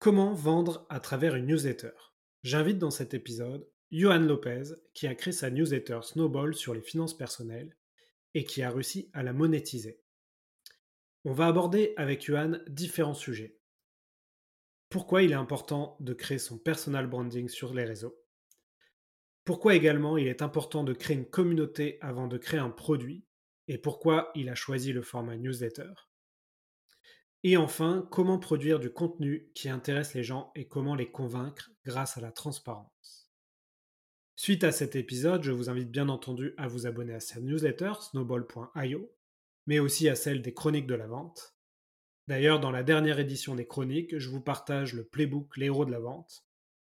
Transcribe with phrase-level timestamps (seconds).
[0.00, 1.90] Comment vendre à travers une newsletter?
[2.44, 7.18] J'invite dans cet épisode Johan Lopez, qui a créé sa newsletter Snowball sur les finances
[7.18, 7.76] personnelles
[8.34, 10.00] et qui a réussi à la monétiser.
[11.24, 13.58] On va aborder avec Johan différents sujets.
[14.88, 18.16] Pourquoi il est important de créer son personal branding sur les réseaux?
[19.44, 23.24] Pourquoi également il est important de créer une communauté avant de créer un produit?
[23.66, 25.90] Et pourquoi il a choisi le format newsletter?
[27.44, 32.18] Et enfin, comment produire du contenu qui intéresse les gens et comment les convaincre grâce
[32.18, 33.30] à la transparence.
[34.34, 37.92] Suite à cet épisode, je vous invite bien entendu à vous abonner à sa newsletter
[38.00, 39.12] snowball.io,
[39.66, 41.54] mais aussi à celle des chroniques de la vente.
[42.26, 45.90] D'ailleurs, dans la dernière édition des chroniques, je vous partage le playbook Les héros de
[45.90, 46.44] la vente,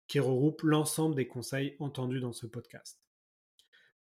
[0.07, 3.01] qui regroupe l'ensemble des conseils entendus dans ce podcast.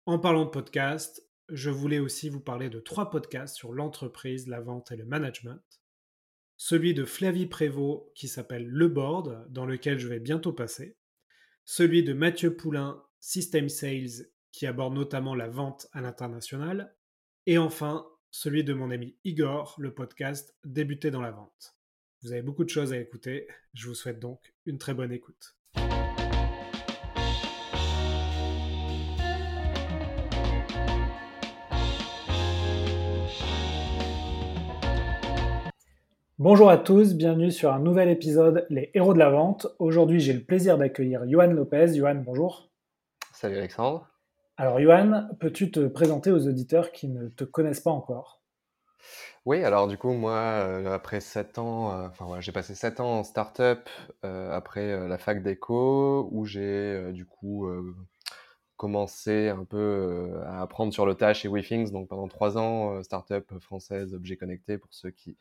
[0.06, 4.62] En parlant de podcast, je voulais aussi vous parler de trois podcasts sur l'entreprise, la
[4.62, 5.62] vente et le management
[6.62, 10.98] celui de Flavie Prévost qui s'appelle Le Board, dans lequel je vais bientôt passer,
[11.64, 16.94] celui de Mathieu Poulain, System Sales, qui aborde notamment la vente à l'international,
[17.46, 21.78] et enfin celui de mon ami Igor, le podcast Débuter dans la vente.
[22.24, 25.59] Vous avez beaucoup de choses à écouter, je vous souhaite donc une très bonne écoute.
[36.40, 39.68] Bonjour à tous, bienvenue sur un nouvel épisode Les héros de la vente.
[39.78, 41.96] Aujourd'hui, j'ai le plaisir d'accueillir Johan Lopez.
[41.96, 42.70] Johan, bonjour.
[43.34, 44.08] Salut Alexandre.
[44.56, 48.42] Alors Johan, peux-tu te présenter aux auditeurs qui ne te connaissent pas encore?
[49.44, 53.20] Oui, alors du coup, moi, euh, après 7 ans, euh, enfin j'ai passé 7 ans
[53.20, 53.90] en start-up
[54.24, 57.70] euh, après la fac d'éco, où j'ai du coup
[58.78, 61.92] commencé un peu à apprendre sur le tas chez WeThings.
[61.92, 65.36] Donc pendant 3 ans, start-up française, objet connecté pour ceux qui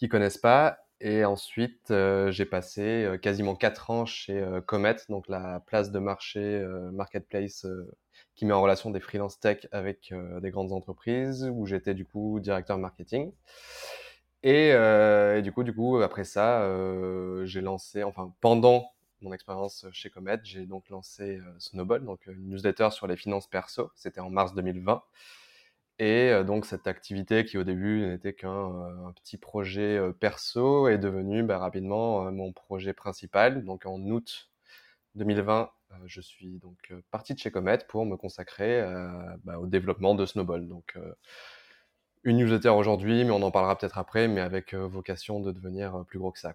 [0.00, 0.78] qui connaissent pas.
[1.02, 5.90] Et ensuite, euh, j'ai passé euh, quasiment quatre ans chez euh, Comet, donc la place
[5.92, 7.66] de marché marketplace
[8.34, 12.40] qui met en relation des freelance tech avec des grandes entreprises, où j'étais du coup
[12.40, 13.32] directeur marketing.
[14.42, 14.72] Et,
[15.42, 16.66] du coup, du coup, après ça,
[17.44, 18.90] j'ai lancé, enfin pendant
[19.20, 23.90] mon expérience chez Comet, j'ai donc lancé Snowball, donc une newsletter sur les finances perso.
[23.94, 25.02] C'était en mars 2020.
[26.02, 31.58] Et donc cette activité qui au début n'était qu'un petit projet perso est devenue bah,
[31.58, 33.64] rapidement mon projet principal.
[33.66, 34.48] Donc en août
[35.16, 35.70] 2020,
[36.06, 38.82] je suis donc parti de chez Comet pour me consacrer
[39.44, 40.66] bah, au développement de Snowball.
[40.68, 40.96] Donc
[42.24, 46.18] une newsletter aujourd'hui, mais on en parlera peut-être après, mais avec vocation de devenir plus
[46.18, 46.54] gros que ça.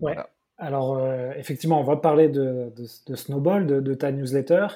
[0.00, 0.16] Ouais.
[0.56, 1.06] Alors
[1.36, 4.68] effectivement, on va parler de, Snowball, de, de, ta newsletter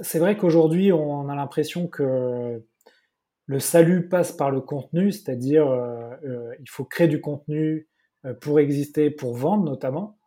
[0.00, 2.62] c'est vrai qu'aujourd'hui, on a l'impression que
[3.46, 7.88] le salut passe par le contenu, c'est-à-dire euh, euh, il faut créer du contenu
[8.24, 10.18] euh, pour exister, pour vendre notamment.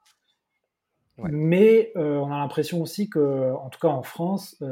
[1.19, 4.63] Mais on a l'impression aussi que, en tout cas en France,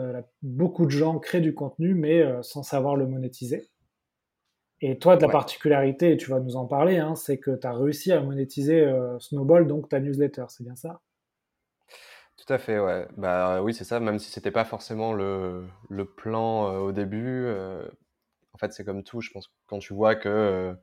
[0.44, 3.68] beaucoup de gens créent du contenu, mais sans savoir le monétiser.
[4.80, 7.66] Et toi, de la particularité, et tu vas nous en parler, hein, c'est que tu
[7.66, 11.02] as réussi à monétiser Snowball, donc ta newsletter, c'est bien ça?
[12.46, 13.08] Tout à fait, ouais.
[13.18, 17.46] Bah oui, c'est ça, même si c'était pas forcément le, le plan euh, au début.
[17.46, 17.88] euh,
[18.54, 20.74] en fait, c'est comme tout, je pense, quand tu vois que euh,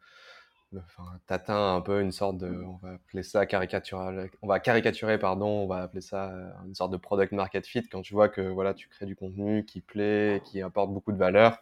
[0.76, 5.18] enfin, t'atteins un peu une sorte de, on va appeler ça caricatural, on va caricaturer,
[5.18, 8.28] pardon, on va appeler ça euh, une sorte de product market fit, quand tu vois
[8.30, 11.60] que voilà, tu crées du contenu qui plaît, qui apporte beaucoup de valeur,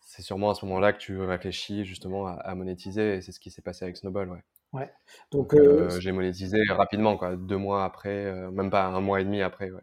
[0.00, 3.40] c'est sûrement à ce moment-là que tu réfléchis justement à, à monétiser, et c'est ce
[3.40, 4.42] qui s'est passé avec Snowball, ouais.
[4.72, 4.88] Ouais.
[5.32, 9.20] Donc, euh, euh, j'ai monétisé rapidement, quoi, deux mois après, euh, même pas un mois
[9.20, 9.70] et demi après.
[9.70, 9.80] Ouais.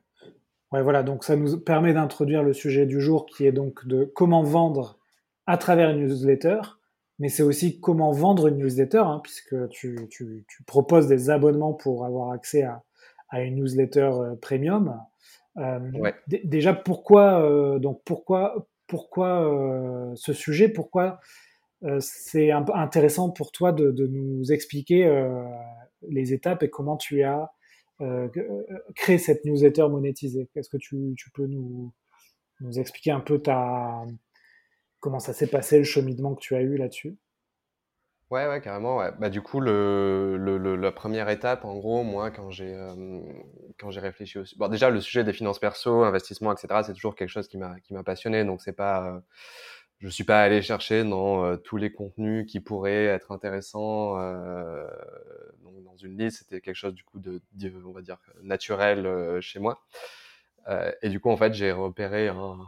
[0.71, 1.03] ouais, voilà.
[1.03, 4.97] Donc ça nous permet d'introduire le sujet du jour, qui est donc de comment vendre
[5.45, 6.59] à travers une newsletter.
[7.19, 11.73] Mais c'est aussi comment vendre une newsletter, hein, puisque tu, tu, tu, proposes des abonnements
[11.73, 12.83] pour avoir accès à,
[13.29, 15.01] à une newsletter premium.
[15.57, 16.13] Euh, ouais.
[16.43, 21.19] Déjà, pourquoi donc pourquoi pourquoi ce sujet Pourquoi
[21.99, 25.43] c'est intéressant pour toi de, nous expliquer euh,
[26.09, 27.51] les étapes et comment tu as
[28.01, 28.27] euh,
[28.95, 30.49] créé cette newsletter monétisée.
[30.55, 31.93] Est-ce que tu, peux nous,
[32.77, 34.03] expliquer un peu ta,
[34.99, 37.17] comment ça s'est passé, le cheminement que tu as eu là-dessus?
[38.29, 38.97] Ouais, ouais, carrément.
[39.19, 42.75] Bah, du coup, la première étape, en gros, moi, quand j'ai
[43.79, 44.57] quand j'ai réfléchi aussi.
[44.57, 47.79] Bon, déjà, le sujet des finances perso, investissement, etc., c'est toujours quelque chose qui m'a
[47.79, 48.43] qui m'a passionné.
[48.43, 49.21] Donc, c'est pas
[49.99, 54.85] je suis pas allé chercher dans euh, tous les contenus qui pourraient être intéressants euh,
[55.63, 56.39] donc dans une liste.
[56.39, 57.41] C'était quelque chose du coup de,
[57.85, 59.81] on va dire naturel euh, chez moi.
[60.67, 62.59] Euh, et du coup, en fait, j'ai repéré un,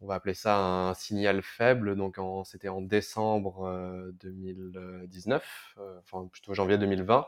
[0.00, 1.96] on va appeler ça un signal faible.
[1.96, 7.26] Donc, c'était en décembre 2019, enfin plutôt janvier 2020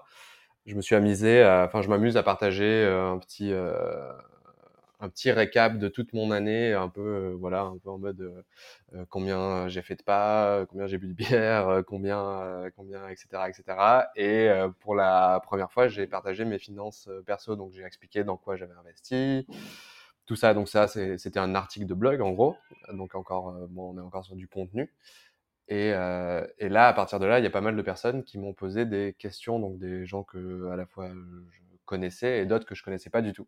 [0.66, 3.50] je me suis amusé, enfin, je m'amuse à partager un petit,
[5.00, 8.44] un petit récap de toute mon année, un peu, voilà, un peu en mode
[9.08, 14.11] combien j'ai fait de pas, combien j'ai bu de bière, combien, combien, etc., etc.
[14.17, 14.50] Et
[14.81, 18.75] pour la première fois, j'ai partagé mes finances perso, donc j'ai expliqué dans quoi j'avais
[18.75, 19.47] investi,
[20.26, 20.55] tout ça.
[20.55, 22.56] Donc ça, c'était un article de blog en gros,
[22.93, 24.91] donc encore, bon, on est encore sur du contenu.
[25.70, 28.25] Et, euh, et, là, à partir de là, il y a pas mal de personnes
[28.25, 32.47] qui m'ont posé des questions, donc des gens que à la fois je connaissais et
[32.47, 33.47] d'autres que je connaissais pas du tout.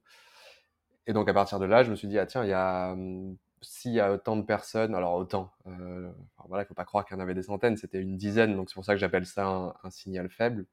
[1.06, 2.92] Et donc à partir de là, je me suis dit ah tiens, il y a
[2.92, 6.10] hum, s'il y a autant de personnes, alors autant, euh,
[6.48, 8.68] voilà, il faut pas croire qu'il y en avait des centaines, c'était une dizaine, donc
[8.68, 10.66] c'est pour ça que j'appelle ça un, signal faible.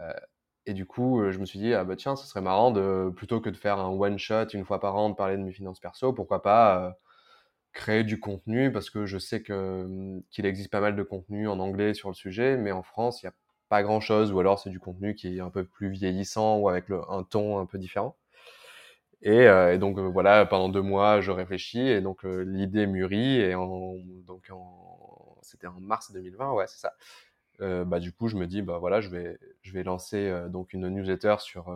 [0.00, 0.12] Euh,
[0.66, 3.12] et du coup, euh, je me suis dit ah bah tiens, ce serait marrant de
[3.16, 5.52] plutôt que de faire un one shot une fois par an de parler de mes
[5.52, 6.96] finances perso, pourquoi pas
[7.72, 11.48] créer du contenu parce que je sais que hum, qu'il existe pas mal de contenu
[11.48, 13.34] en anglais sur le sujet, mais en France, il n'y a
[13.68, 16.68] pas grand chose, ou alors c'est du contenu qui est un peu plus vieillissant ou
[16.68, 18.16] avec un ton un peu différent.
[19.24, 22.86] Et, euh, et donc euh, voilà, pendant deux mois, je réfléchis et donc euh, l'idée
[22.86, 24.50] mûrit et donc
[25.40, 26.94] c'était en mars 2020, ouais, c'est ça.
[27.60, 30.88] Bah du coup, je me dis bah voilà, je vais je vais lancer donc une
[30.88, 31.74] newsletter sur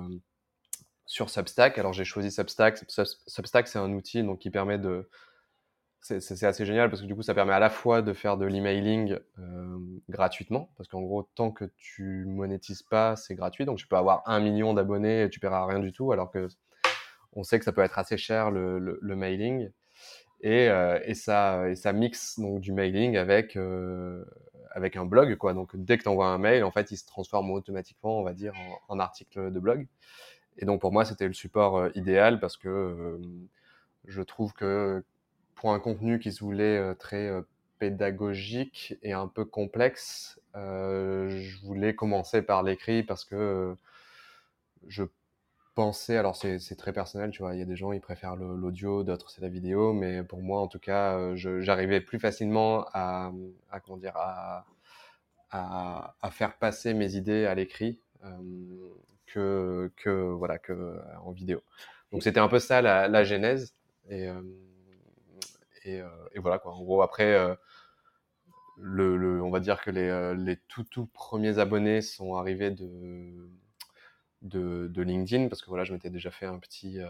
[1.06, 1.78] sur Substack.
[1.78, 2.78] Alors j'ai choisi Substack.
[3.26, 5.08] Substack, c'est un outil donc qui permet de
[6.00, 8.46] c'est assez génial parce que du coup, ça permet à la fois de faire de
[8.46, 9.18] l'emailing
[10.08, 13.64] gratuitement, parce qu'en gros, tant que tu monétises pas, c'est gratuit.
[13.64, 16.48] Donc, tu peux avoir un million d'abonnés et tu paieras rien du tout, alors que
[17.34, 19.70] on sait que ça peut être assez cher le, mailing.
[20.40, 24.25] Et, euh, et, ça, et ça mixe donc du mailing avec euh,
[24.70, 25.54] avec un blog, quoi.
[25.54, 28.34] Donc, dès que tu envoies un mail, en fait, il se transforme automatiquement, on va
[28.34, 28.52] dire,
[28.88, 29.86] en, article de blog.
[30.58, 33.19] Et donc, pour moi, c'était le support euh, idéal parce que
[34.04, 35.04] je trouve que
[35.54, 37.32] pour un contenu qui se voulait très
[37.80, 43.76] pédagogique et un peu complexe, je voulais commencer par l'écrit parce que
[44.86, 45.02] je
[46.10, 49.30] alors c'est très personnel, tu vois, il y a des gens ils préfèrent l'audio, d'autres
[49.30, 53.32] c'est la vidéo, mais pour moi en tout cas, j'arrivais plus facilement à,
[53.70, 54.64] à, comment dire, à,
[56.30, 61.62] faire passer mes idées à l'écrit euh, que, voilà que en vidéo.
[62.12, 63.75] Donc c'était un peu ça la, genèse
[64.08, 64.42] et euh,
[65.84, 66.72] et, euh, voilà quoi.
[66.75, 67.54] En gros, après, euh,
[68.76, 72.70] le, le, on va dire que les, euh, les tout tout premiers abonnés sont arrivés
[72.70, 73.48] de,
[74.43, 77.00] de, de LinkedIn parce que voilà, je m'étais déjà fait un petit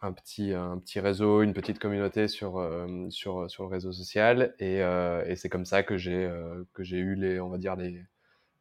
[0.00, 4.54] un petit, un petit réseau, une petite communauté sur, euh, sur, sur le réseau social.
[4.58, 7.58] Et, euh, et c'est comme ça que j'ai euh, que j'ai eu les, on va
[7.58, 8.04] dire, les,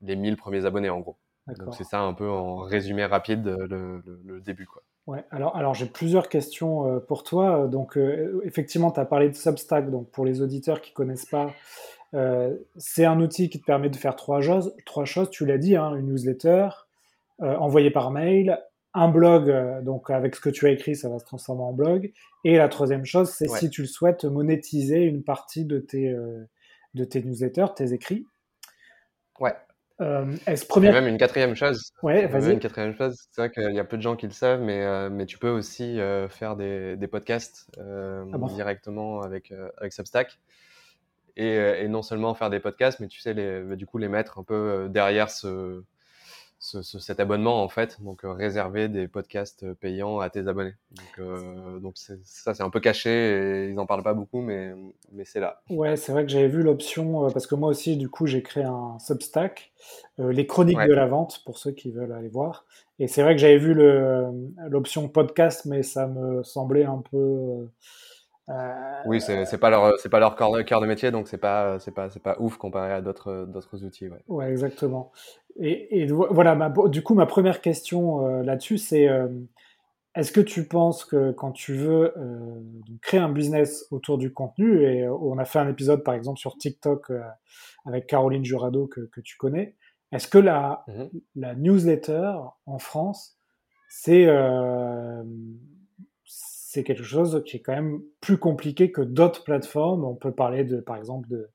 [0.02, 1.18] les 1000 premiers abonnés en gros.
[1.60, 4.66] Donc c'est ça un peu en résumé rapide le, le, le début.
[4.66, 4.84] Quoi.
[5.06, 7.68] Ouais, alors, alors j'ai plusieurs questions euh, pour toi.
[7.68, 9.90] Donc, euh, effectivement, tu as parlé de Substack.
[9.90, 11.54] Donc, pour les auditeurs qui connaissent pas,
[12.14, 14.75] euh, c'est un outil qui te permet de faire trois choses.
[14.86, 16.68] Trois choses, tu l'as dit, hein, une newsletter
[17.42, 18.60] euh, envoyée par mail,
[18.98, 21.74] un blog, euh, donc avec ce que tu as écrit, ça va se transformer en
[21.74, 22.12] blog.
[22.44, 23.60] Et la troisième chose, c'est ouais.
[23.60, 26.44] si tu le souhaites, monétiser une partie de tes, euh,
[26.95, 28.25] de tes newsletters, tes écrits.
[29.39, 29.56] Ouais.
[30.01, 30.94] Euh, est-ce première...
[30.94, 31.92] même une quatrième chose.
[32.01, 32.54] Ouais, vas-y.
[32.54, 34.83] Une quatrième chose, c'est vrai qu'il y a peu de gens qui le savent, mais,
[34.83, 36.00] euh, mais tu peux aussi
[36.30, 40.40] faire des, des podcasts ah bon directement avec, avec Substack.
[41.36, 44.07] Et, et, non seulement faire des podcasts, mais tu sais, les, bah, du coup, les
[44.07, 45.83] mettre un peu derrière ce,
[46.68, 50.47] ce, ce, cet abonnement en fait, donc euh, réserver des podcasts euh, payants à tes
[50.50, 50.74] abonnés.
[50.92, 54.74] Donc, euh, donc ça c'est un peu caché et ils n'en parlent pas beaucoup, mais,
[55.14, 55.62] mais c'est là.
[55.69, 58.44] Ouais, c'est vrai que j'avais vu l'option, euh, parce que moi aussi du coup j'ai
[58.44, 59.71] créé un Substack,
[60.18, 60.88] les chroniques ouais.
[60.88, 62.66] de la vente pour ceux qui veulent aller voir.
[63.00, 63.74] Et c'est vrai que j'avais vu
[64.69, 67.68] l'option podcast, mais ça me semblait un peu
[68.49, 71.37] euh, oui, c'est pas leur c'est pas leur cœur de, cœur de métier, donc c'est
[71.37, 74.07] pas c'est pas c'est pas ouf comparé à d'autres d'autres outils.
[74.07, 74.23] Ouais.
[74.27, 74.49] ouais.
[74.49, 75.11] exactement.
[75.59, 79.27] Et, et voilà, ma, du coup, ma première question euh, là-dessus, c'est euh,
[80.18, 82.61] est-ce que tu penses que quand tu veux euh,
[83.01, 86.39] créer un business autour du contenu, et euh, on a fait un épisode par exemple
[86.39, 87.21] sur TikTok euh,
[87.85, 89.75] avec Caroline Jurado que, que tu connais,
[90.11, 91.09] est-ce que la, mm -hmm.
[91.35, 92.31] la newsletter
[92.66, 93.37] en France,
[93.89, 94.25] c'est
[96.78, 100.06] c'est quelque chose qui est quand même plus compliqué que d'autres plateformes.
[100.06, 101.50] On peut parler de, par exemple, de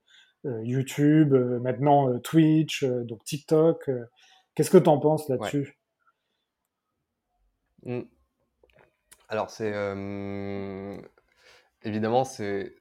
[0.47, 3.89] euh, YouTube, euh, maintenant euh, Twitch, donc TikTok.
[4.57, 5.79] Qu'est-ce que tu en penses là-dessus?
[7.85, 8.01] Ouais.
[8.01, 8.09] mmh.
[9.29, 9.73] Alors, c'est
[11.85, 12.75] évidemment, c'est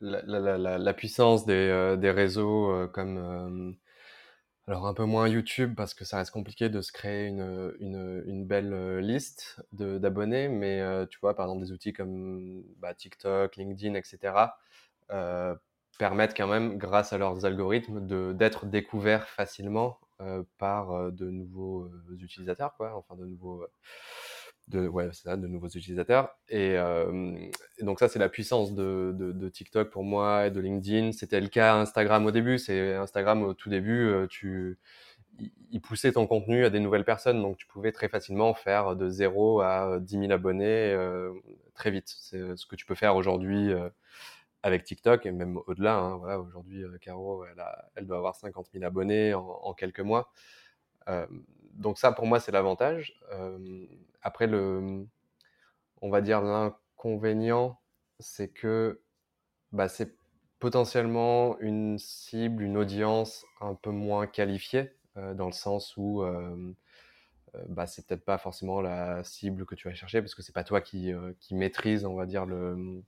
[0.00, 3.76] la, la, la, la, puissance des, des réseaux comme
[4.68, 8.46] alors un peu moins YouTube parce que ça reste compliqué de se créer une, une,
[8.46, 14.34] belle liste d'abonnés, mais tu vois par exemple des outils comme bah, TikTok, LinkedIn, etc.
[15.98, 19.98] Permettent quand même, grâce à leurs algorithmes, d'être découverts facilement
[20.58, 21.90] par de nouveaux
[22.20, 23.66] utilisateurs, quoi, enfin de nouveaux
[24.68, 26.36] de, ouais, de nouveaux utilisateurs.
[26.48, 26.76] Et,
[27.80, 31.12] donc ça, c'est la puissance de, de, TikTok pour moi et de LinkedIn.
[31.12, 32.58] C'était le cas Instagram au début.
[32.58, 34.78] C'est Instagram au tout début, tu,
[35.70, 39.08] il poussait ton contenu à des nouvelles personnes, donc tu pouvais très facilement faire de
[39.08, 40.96] 0 à 10 000 abonnés
[41.74, 42.14] très vite.
[42.20, 43.72] C'est ce que tu peux faire aujourd'hui
[44.62, 45.96] avec TikTok et même au-delà.
[45.96, 50.30] Hein, voilà, aujourd'hui, Caro, elle, a, elle, doit avoir 50 000 abonnés en, quelques mois.
[51.08, 51.26] Euh,
[51.74, 53.20] donc ça, pour moi, c'est l'avantage.
[53.32, 53.86] Euh,
[54.22, 55.06] après, le,
[56.00, 57.80] on va dire l'inconvénient,
[58.18, 59.00] c'est que
[59.72, 60.16] bah, c'est
[60.58, 66.72] potentiellement une cible, une audience un peu moins qualifiée, euh, dans le sens où euh,
[67.68, 70.64] bah, c'est peut-être pas forcément la cible que tu vas chercher, parce que c'est pas
[70.64, 73.02] toi qui, qui maîtrise, on va dire, le,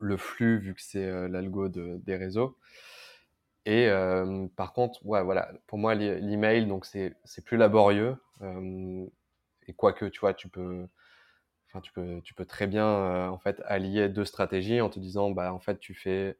[0.00, 2.56] le flux, vu que c'est l'algo de, des réseaux.
[3.66, 7.14] Et euh, par contre, ouais, voilà, pour moi, l'email, donc c'est
[7.44, 8.16] plus laborieux.
[9.68, 10.86] Euh, et quoique, tu vois, tu peux,
[11.68, 14.98] enfin, tu peux, tu peux très bien euh, en fait allier deux stratégies en te
[15.00, 16.36] disant, bah, en fait, tu fais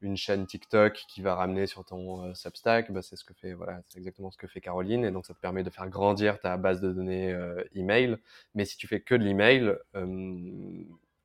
[0.00, 3.82] une chaîne TikTok qui va ramener sur ton Substack, bah, c'est ce que fait, voilà,
[3.88, 6.56] c'est exactement ce que fait Caroline, et donc ça te permet de faire grandir ta
[6.56, 7.36] base de données
[7.74, 8.16] email.
[8.54, 9.76] Mais si tu fais que de l'email,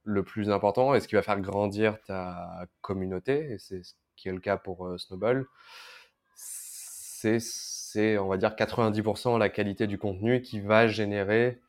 [0.08, 3.82] le plus important et ce qui va faire grandir ta communauté, et c'est
[4.16, 5.46] qui est le cas pour euh, Snowball,
[6.36, 7.40] c'est,
[8.20, 11.60] on va dire, 90% la qualité du contenu qui va générer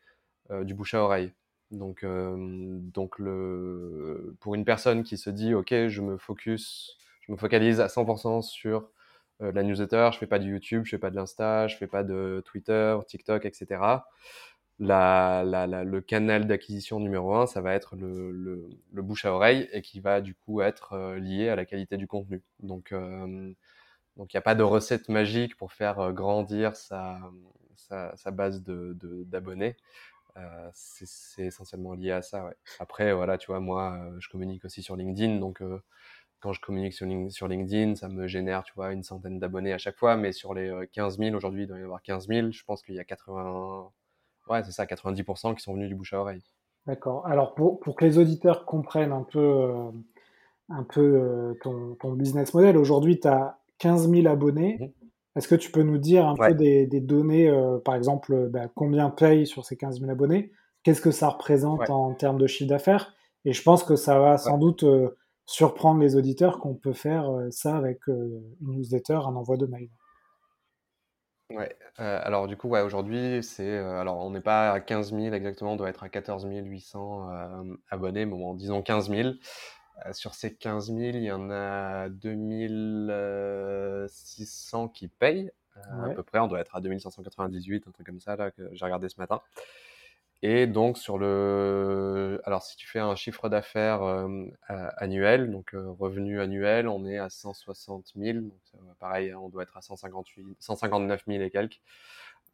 [0.50, 1.32] euh, du bouche à oreille.
[1.70, 7.32] Donc, euh, donc le, pour une personne qui se dit, OK, je me focus, je
[7.32, 8.88] me focalise à 100% sur
[9.40, 12.02] la newsletter, je fais pas du YouTube, je fais pas de l'Insta, je fais pas
[12.02, 13.99] de Twitter, TikTok, etc
[14.78, 19.32] la, la, le canal d'acquisition numéro un, ça va être le, le, le, bouche à
[19.32, 22.42] oreille et qui va du coup être euh, lié à la qualité du contenu.
[22.61, 23.52] Donc, euh,
[24.18, 27.18] donc il n'y a pas de recette magique pour faire euh, grandir sa,
[27.76, 29.76] sa, base d'abonnés.
[30.37, 32.50] De, euh, c'est essentiellement lié à ça.
[32.78, 35.62] Après, voilà, tu vois, moi, je communique aussi sur LinkedIn, donc
[36.40, 39.96] quand je communique sur, LinkedIn, ça me génère, tu vois, une centaine d'abonnés à chaque
[39.96, 42.82] fois, mais sur les 15 000, aujourd'hui, il doit y avoir 15 000, je pense
[42.82, 43.90] qu'il y a 80
[44.50, 46.42] ouais, ça, 90% qui sont venus du bouche à oreille.
[46.87, 47.26] D'accord.
[47.26, 49.90] Alors, pour, pour, que les auditeurs comprennent un peu, euh,
[50.70, 54.78] un peu euh, ton, ton, business model, aujourd'hui, tu as 15 000 abonnés.
[54.80, 54.92] Mhm.
[55.37, 58.68] Est-ce que tu peux nous dire un peu des, des données, euh, par exemple, bah,
[58.75, 60.52] combien payent sur ces 15 000 abonnés?
[60.82, 63.14] Qu'est-ce que ça représente en termes de chiffre d'affaires?
[63.44, 64.85] Et je pense que ça va sans doute
[65.47, 69.90] surprendre les auditeurs qu'on peut faire ça avec une newsletter, un envoi de mail.
[71.50, 75.14] Ouais, euh, alors du coup, ouais, aujourd'hui, c'est, euh, alors on n'est pas à 15
[75.14, 79.30] 000 exactement, on doit être à 14 800 euh, abonnés, mais bon, disons 15 000.
[80.12, 86.47] Sur ces 15 000, il y en a 2600 qui payent, à peu près, on
[86.47, 89.40] doit être à 2598, un truc comme ça, là, que j'ai regardé ce matin.
[90.43, 95.90] Et donc sur le, alors si tu fais un chiffre d'affaires euh, annuel, donc euh,
[95.99, 98.38] revenu annuel, on est à 160 000.
[98.38, 98.52] Donc,
[99.00, 101.81] pareil, hein, on doit être à 158, 159 000 et quelques.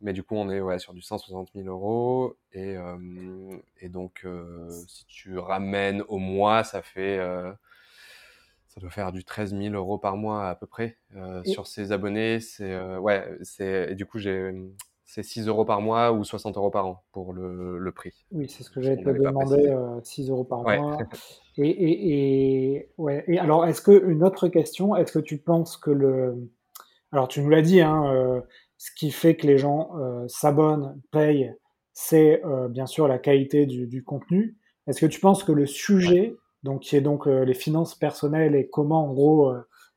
[0.05, 2.37] Mais du coup, on est ouais, sur du 160 000 euros.
[2.53, 2.97] Et, euh,
[3.81, 4.25] et donc,
[4.71, 7.19] si tu ramènes au mois, ça fait,
[8.69, 10.99] ça doit faire du 13 000 euros par mois à peu près
[11.45, 12.39] sur ces abonnés.
[12.39, 14.53] C'est ouais, c'est et du coup j'ai
[15.07, 18.27] c'est 6 euros par mois ou 60 euros par an pour le, le prix.
[18.33, 20.99] Oui, c'est ce que j'allais te demander, 6 euros par mois.
[21.57, 23.25] Et, et, et, ouais.
[23.29, 26.51] et alors, est-ce que, une autre question, est-ce que tu penses que le.
[27.13, 28.41] Alors, tu nous l'as dit, hein, euh,
[28.85, 31.55] ce qui fait que les gens euh, s'abonnent, payent,
[31.93, 34.57] c'est euh, bien sûr la qualité du, du contenu.
[34.87, 38.69] Est-ce que tu penses que le sujet, donc, qui est donc les finances personnelles et
[38.69, 39.55] comment, en gros,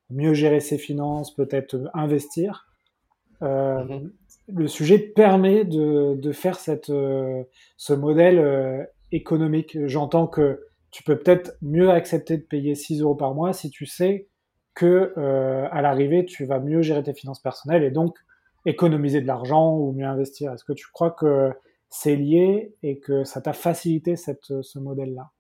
[0.10, 2.68] mieux gérer ses finances, peut-être investir,
[3.42, 4.08] mmh
[4.48, 7.44] le sujet permet de, de faire cette, euh,
[7.76, 9.78] ce modèle euh, économique?
[9.86, 13.86] J'entends que tu peux peut-être mieux accepter de payer 6 euros par mois si tu
[13.86, 14.30] sais
[14.74, 18.16] que euh, à l'arrivée tu vas mieux gérer tes finances personnelles et donc
[18.68, 20.54] économiser de l'argent ou mieux investir.
[20.54, 21.52] Est-ce que tu crois que
[21.90, 25.32] c'est lié et que ça t'a facilité cette, ce modèle-là?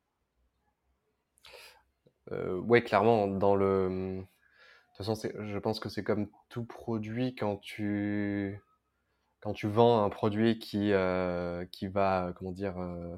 [2.65, 3.27] Oui, clairement.
[3.27, 4.19] Dans le...
[4.19, 4.23] De
[4.97, 8.61] toute façon, je pense que c'est comme tout produit quand tu
[9.41, 13.15] quand tu vends un produit qui, euh, qui va, comment dire, euh,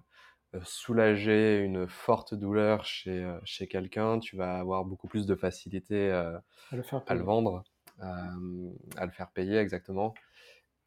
[0.56, 6.12] euh, soulager une forte douleur chez, chez quelqu'un, tu vas avoir beaucoup plus de facilité
[6.12, 7.64] à, le vendre,
[8.02, 10.14] à le faire payer exactement.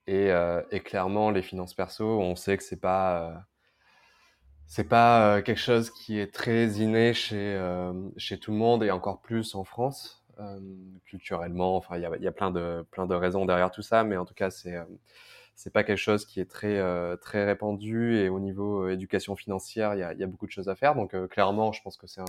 [0.07, 0.31] Et,
[0.71, 3.47] et, clairement, les finances perso, on sait que c'est pas
[4.67, 7.61] c'est pas quelque chose qui est très inné chez
[8.17, 10.25] chez tout le monde et encore plus en France.
[11.05, 11.77] culturellement.
[11.77, 14.17] Enfin, il y a, y a, plein de plein de raisons derrière tout ça, mais
[14.17, 14.77] en tout cas, c'est
[15.55, 16.81] c'est pas quelque chose qui est très
[17.19, 20.69] très répandu et au niveau éducation financière, il y a, y a, beaucoup de choses
[20.69, 20.95] à faire.
[20.95, 22.23] Donc clairement, je pense que c'est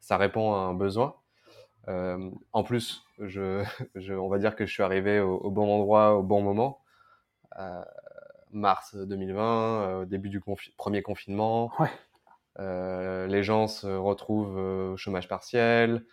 [0.00, 1.14] ça répond à un besoin.
[1.88, 5.68] Euh, en plus, je, je, on va dire que je suis arrivé au, au bon
[5.70, 6.80] endroit au bon moment.
[7.58, 7.82] Euh,
[8.52, 10.40] mars 2020, euh, début du
[10.76, 11.70] premier confinement.
[11.78, 11.90] Ouais.
[12.58, 16.04] Euh, les gens se retrouvent au chômage partiel.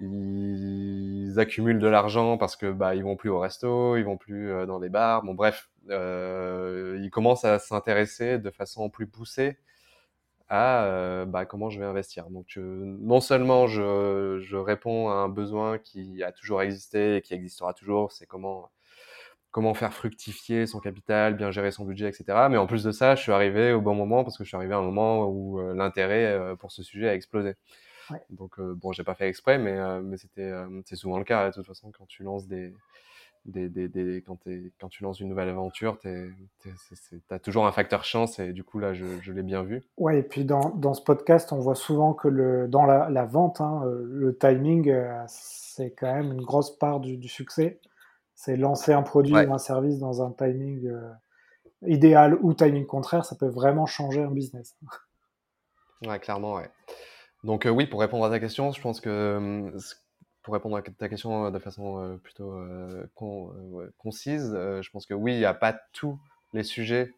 [0.00, 4.50] Ils accumulent de l'argent parce que bah ils vont plus au resto, ils vont plus
[4.66, 5.22] dans des bars.
[5.22, 9.58] Bon bref, ils commencent à s'intéresser de façon plus poussée
[10.50, 12.28] à euh, bah, comment je vais investir.
[12.28, 17.34] Donc, non seulement je, je, réponds à un besoin qui a toujours existé et qui
[17.34, 18.70] existera toujours, c'est comment
[19.52, 22.46] comment faire fructifier son capital, bien gérer son budget, etc.
[22.50, 24.56] Mais en plus de ça, je suis arrivé au bon moment parce que je suis
[24.56, 27.54] arrivé à un moment où euh, l'intérêt euh, pour ce sujet a explosé.
[28.10, 28.20] Ouais.
[28.30, 30.52] Donc, bon, j'ai pas fait exprès, mais, mais c'était,
[30.84, 31.50] c'est souvent le cas.
[31.50, 32.74] De toute façon, quand tu lances des,
[33.46, 34.38] des, des, des, quand,
[34.80, 36.08] quand, tu lances une nouvelle aventure, tu
[37.30, 39.82] as toujours un facteur chance et du coup là je, je l'ai bien vu.
[39.96, 43.24] Ouais, et puis dans, dans, ce podcast, on voit souvent que le, dans la, la
[43.24, 47.80] vente, hein, euh, le timing, euh, c'est quand même une grosse part du, du succès.
[48.34, 49.46] C'est lancer un produit ouais.
[49.46, 51.10] ou un service dans un timing euh,
[51.86, 54.76] idéal ou timing contraire, ça peut vraiment changer un business.
[56.06, 56.70] Ouais, clairement, ouais.
[57.44, 59.78] Donc euh, oui, pour répondre à ta question, je pense que hum,
[60.42, 63.52] pour répondre à ta question euh, de façon euh, plutôt euh, con,
[63.98, 66.18] concise, je pense que oui, il n'y a pas tous
[66.52, 67.14] les sujets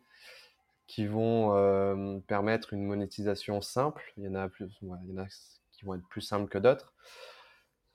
[0.86, 4.12] qui vont permettre une monétisation simple.
[4.18, 5.26] Il y en a plus, il y en a
[5.70, 6.92] qui vont être plus simples que d'autres.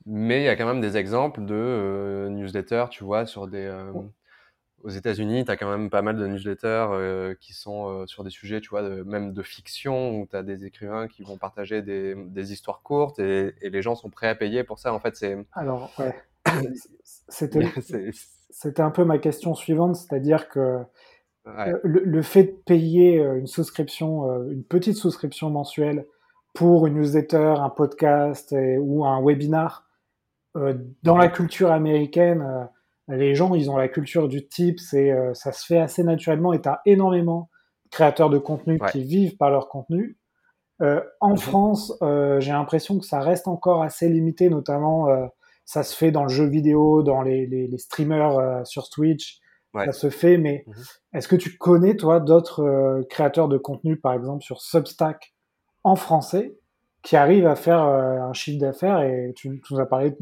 [0.04, 3.68] Mais il y a quand même des exemples de newsletters, tu vois, sur des,
[4.84, 8.22] aux États-Unis, tu as quand même pas mal de newsletters euh, qui sont euh, sur
[8.22, 11.36] des sujets, tu vois, de, même de fiction, où tu as des écrivains qui vont
[11.36, 14.92] partager des, des histoires courtes et, et, les gens sont prêts à payer pour ça.
[14.94, 15.36] En fait, c'est.
[15.52, 16.14] Alors, ouais.
[18.50, 20.78] C'était, un peu ma question suivante, c'est-à-dire que
[21.46, 21.68] ouais.
[21.68, 26.06] Euh, le, le, fait de payer une souscription, une petite souscription mensuelle
[26.54, 29.86] pour une newsletter, un podcast et, ou un webinar,
[30.54, 32.68] dans la culture américaine,
[33.08, 36.52] les gens, ils ont la culture du type, c'est euh, ça se fait assez naturellement
[36.52, 37.48] et tu as énormément
[37.86, 38.90] de créateurs de contenu ouais.
[38.90, 40.18] qui vivent par leur contenu.
[40.80, 41.38] Euh, en mmh.
[41.38, 45.26] France, euh, j'ai l'impression que ça reste encore assez limité, notamment euh,
[45.64, 49.40] ça se fait dans le jeu vidéo, dans les, les, les streamers euh, sur Twitch,
[49.74, 49.86] ouais.
[49.86, 50.72] ça se fait, mais mmh.
[51.14, 55.34] est-ce que tu connais, toi, d'autres euh, créateurs de contenu, par exemple sur Substack
[55.82, 56.56] en français,
[57.02, 60.18] qui arrivent à faire un chiffre d'affaires et tu, tu nous as parlé de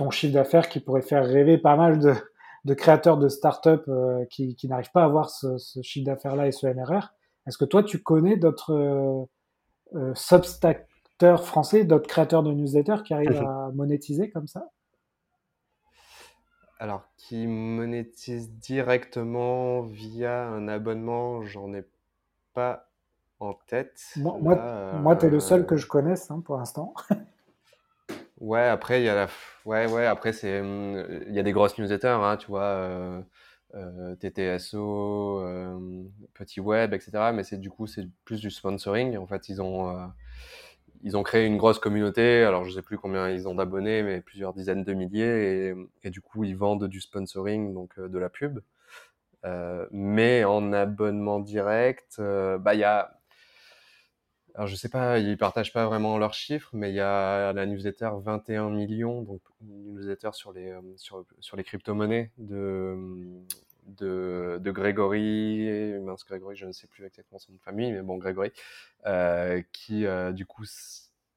[0.00, 2.14] ton chiffre d'affaires qui pourrait faire rêver pas mal de,
[2.64, 6.46] de créateurs de start-up euh, qui, qui n'arrivent pas à avoir ce, ce chiffre d'affaires-là
[6.46, 7.12] et ce MRR.
[7.46, 9.24] Est-ce que toi, tu connais d'autres euh,
[9.96, 14.70] euh, substacteurs français, d'autres créateurs de newsletters qui arrivent à monétiser comme ça?
[16.78, 21.84] Alors, qui monétisent directement via un abonnement, j'en ai
[22.54, 22.88] pas
[23.38, 24.00] en tête.
[24.16, 24.98] Là, moi, euh...
[24.98, 26.94] moi tu es le seul que je connaisse hein, pour l'instant.
[28.40, 29.28] Ouais, après, il y a.
[29.66, 30.62] Ouais, ouais, après, c'est.
[31.28, 33.20] Il y a des grosses newsletters, hein, tu vois, euh,
[33.74, 37.32] euh, TTSO, euh, Petit Web, etc.
[37.32, 39.16] Mais c'est du coup, c'est plus du sponsoring.
[39.18, 40.10] En fait, ils ont.
[41.02, 42.44] Ils ont créé une grosse communauté.
[42.44, 45.68] Alors, je sais plus combien ils ont d'abonnés, mais plusieurs dizaines de milliers.
[45.68, 45.74] Et,
[46.04, 48.60] et, du coup, ils vendent du sponsoring, donc de la pub.
[49.92, 53.19] mais en abonnement direct, bah, il y a
[54.54, 57.66] alors je sais pas, ils partagent pas vraiment leurs chiffres, mais il y a la
[57.66, 62.96] newsletter 21 millions, donc une newsletter sur les euh, sur, les crypto-monnaies de
[63.86, 68.52] de, de Grégory, mince Grégory, je ne sais plus exactement son famille, mais bon Grégory,
[69.06, 70.64] euh, qui euh, du coup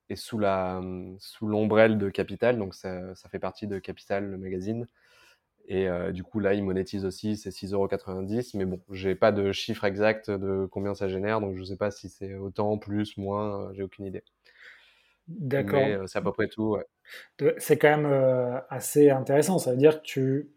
[0.10, 0.82] est sous la
[1.20, 4.88] sous l'ombrelle de Capital, donc ça, ça fait partie de Capital le magazine.
[5.66, 8.58] Et euh, du coup, là, ils monétisent aussi, c'est 6,90€.
[8.58, 11.92] Mais bon, j'ai pas de chiffre exact de combien ça génère, donc je sais pas
[11.92, 14.24] si c'est autant, plus, moins, euh, j'ai aucune idée.
[15.28, 15.80] D'accord.
[15.80, 17.56] Mais euh, c'est à peu près tout, ouais.
[17.58, 19.58] C'est quand même euh, assez intéressant.
[19.58, 20.52] Ça veut dire que tu.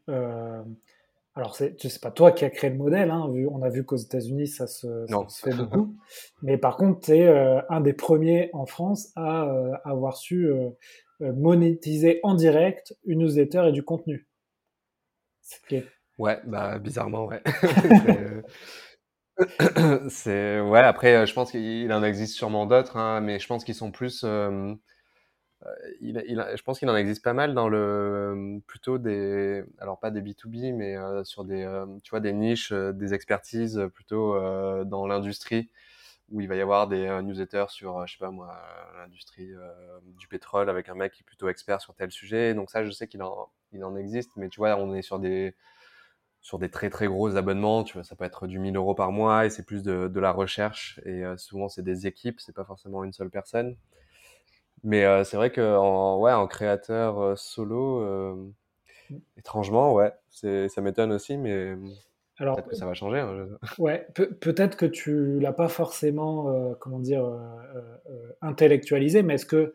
[1.39, 3.85] Alors, c'est, sais pas toi qui as créé le modèle, hein, vu, on a vu
[3.85, 5.95] qu'aux États-Unis, ça, se, ça se, fait beaucoup.
[6.43, 9.47] Mais par contre, tu es euh, un des premiers en France à
[9.85, 10.51] avoir su
[11.21, 14.27] monétiser en direct une newsletter et du contenu.
[16.19, 17.43] Ouais, bah bizarrement, ouais.
[20.09, 20.81] c'est ouais.
[20.81, 24.25] Après, je pense qu'il en existe sûrement d'autres, hein, mais je pense qu'ils sont plus.
[24.25, 24.75] Euh,
[26.01, 30.11] il, il, je pense qu'il en existe pas mal dans le plutôt des, alors pas
[30.11, 34.35] des B2B, mais euh, sur des, euh, tu vois, des niches, des expertises plutôt
[34.85, 35.71] dans l'industrie
[36.31, 38.61] où il va y avoir des newsletters sur, je sais pas moi,
[38.97, 39.51] l'industrie
[40.19, 42.55] du pétrole avec un mec qui est plutôt expert sur tel sujet.
[42.55, 45.19] Donc ça, je sais qu'il en, il en existe, mais tu vois, on est sur
[45.19, 45.55] des
[46.41, 49.11] sur des très très gros abonnements, tu vois, ça peut être du 1000 euros par
[49.11, 52.65] mois et c'est plus de, de, la recherche et souvent c'est des équipes, c'est pas
[52.65, 53.77] forcément une seule personne.
[54.85, 58.55] Mais c'est vrai que en, ouais, en créateur solo,
[59.37, 61.77] étrangement, ouais, ça m'étonne aussi, mais
[62.39, 63.19] alors, peut-être que ça va changer.
[63.19, 67.39] Hein, ouais, peut-être que tu l'as pas forcément, euh, comment dire, euh,
[68.11, 69.73] euh, intellectualisé, mais est-ce que,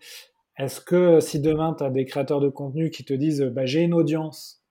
[0.57, 3.81] est-ce que si demain tu as des créateurs de contenu qui te disent, bah, j'ai
[3.81, 4.63] une audience,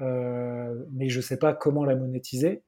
[0.00, 2.62] mais je sais pas comment la monétiser,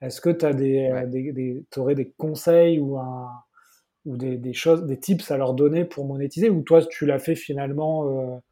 [0.00, 3.28] est-ce que tu des aurais des conseils ou un
[4.04, 7.20] ou des, des, choses, des tips à leur donner pour monétiser, ou toi tu l'as
[7.20, 8.42] fait finalement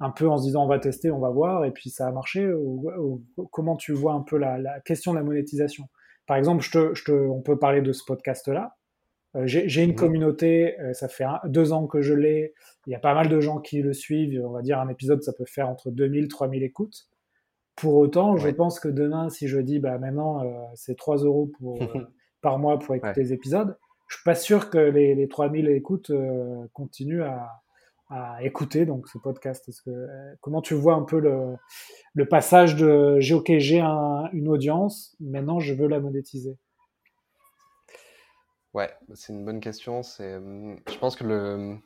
[0.00, 2.12] un peu en se disant on va tester, on va voir, et puis ça a
[2.12, 5.88] marché ou, Comment tu vois un peu la, question de la monétisation?
[6.26, 8.76] Par exemple, je te, je te, on peut parler de ce podcast-là.
[9.36, 9.96] Euh, j'ai une mhm.
[9.96, 12.54] communauté, euh, ça fait deux ans que je l'ai,
[12.86, 15.22] il y a pas mal de gens qui le suivent, on va dire un épisode
[15.22, 17.08] ça peut faire entre 2000 3000 écoutes.
[17.76, 21.50] Pour autant, je pense que demain, si je dis bah maintenant euh, c'est 3 euros
[21.58, 21.78] pour,
[22.40, 23.76] par mois pour écouter les épisodes,
[24.08, 26.10] je suis pas sûr que les, les 3000 écoutes
[26.72, 27.60] continuent à,
[28.10, 33.80] à écouter donc ce podcast euh, Comment tu vois un peu le, passage de j'ai
[33.80, 36.56] une audience, maintenant je veux la monétiser
[38.74, 40.02] Ouais, c'est une bonne question.
[40.02, 40.38] C'est,
[40.88, 41.78] je pense que le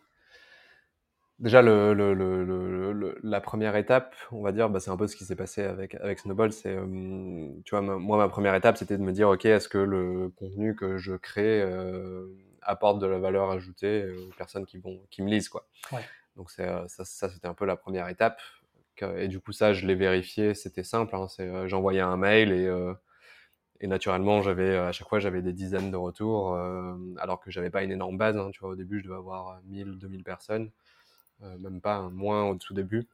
[1.39, 5.37] déjà le, la première étape, on va dire, bah, c'est un peu ce qui s'est
[5.37, 6.53] passé avec avec Snowball.
[6.53, 9.79] C'est hum, tu vois moi ma première étape c'était de me dire ok est-ce que
[9.79, 12.27] le contenu que je crée euh,
[12.63, 15.67] apporte de la valeur ajoutée euh, aux personnes qui vont qui me lisent quoi.
[16.37, 18.41] Donc euh, ça, ça c'était un peu la première étape.
[19.17, 21.17] Et du coup ça je l'ai vérifié, c'était simple.
[21.17, 22.69] Hein, c'est euh, j'envoyais un mail et
[23.81, 26.57] et naturellement j'avais à chaque fois j'avais des dizaines de retours
[27.19, 28.37] alors que j'avais pas une énorme base.
[28.37, 30.71] Hein, tu vois au début je devais avoir 1000 2000 personnes,
[31.41, 33.09] même pas un moins au tout début.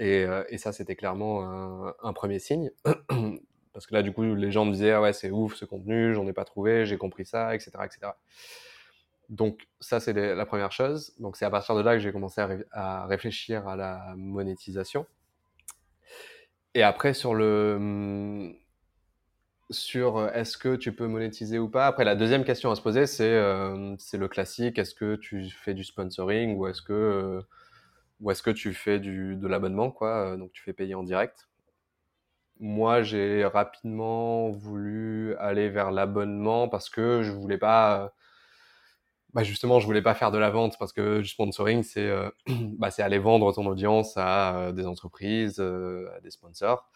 [0.00, 2.70] Et, et ça c'était clairement un, un premier signe.
[3.78, 6.12] parce que là du coup les gens me disaient ah ouais c'est ouf ce contenu
[6.12, 8.10] j'en ai pas trouvé j'ai compris ça etc etc
[9.28, 11.12] donc ça, c'est la première chose.
[11.18, 12.40] Donc c'est à partir de là que j'ai commencé
[12.72, 15.06] à, réfléchir à la monétisation.
[16.74, 18.54] Et après, sur le hmm,
[19.70, 21.86] sur euh, est-ce que tu peux monétiser ou pas?
[21.86, 24.78] Après, la deuxième question à se poser, c'est euh, le classique.
[24.78, 27.42] Est-ce que tu fais du sponsoring ou est-ce que euh,
[28.20, 30.36] ou est-ce que tu fais du, de l'abonnement, quoi?
[30.36, 31.48] Donc tu fais payer en direct.
[32.60, 38.12] Moi, j'ai rapidement voulu aller vers l'abonnement parce que je voulais pas
[39.34, 42.30] bah justement, je voulais pas faire de la vente parce que du sponsoring, c'est euh,
[42.48, 46.88] bah, aller vendre ton audience à euh, des entreprises, euh, à des sponsors.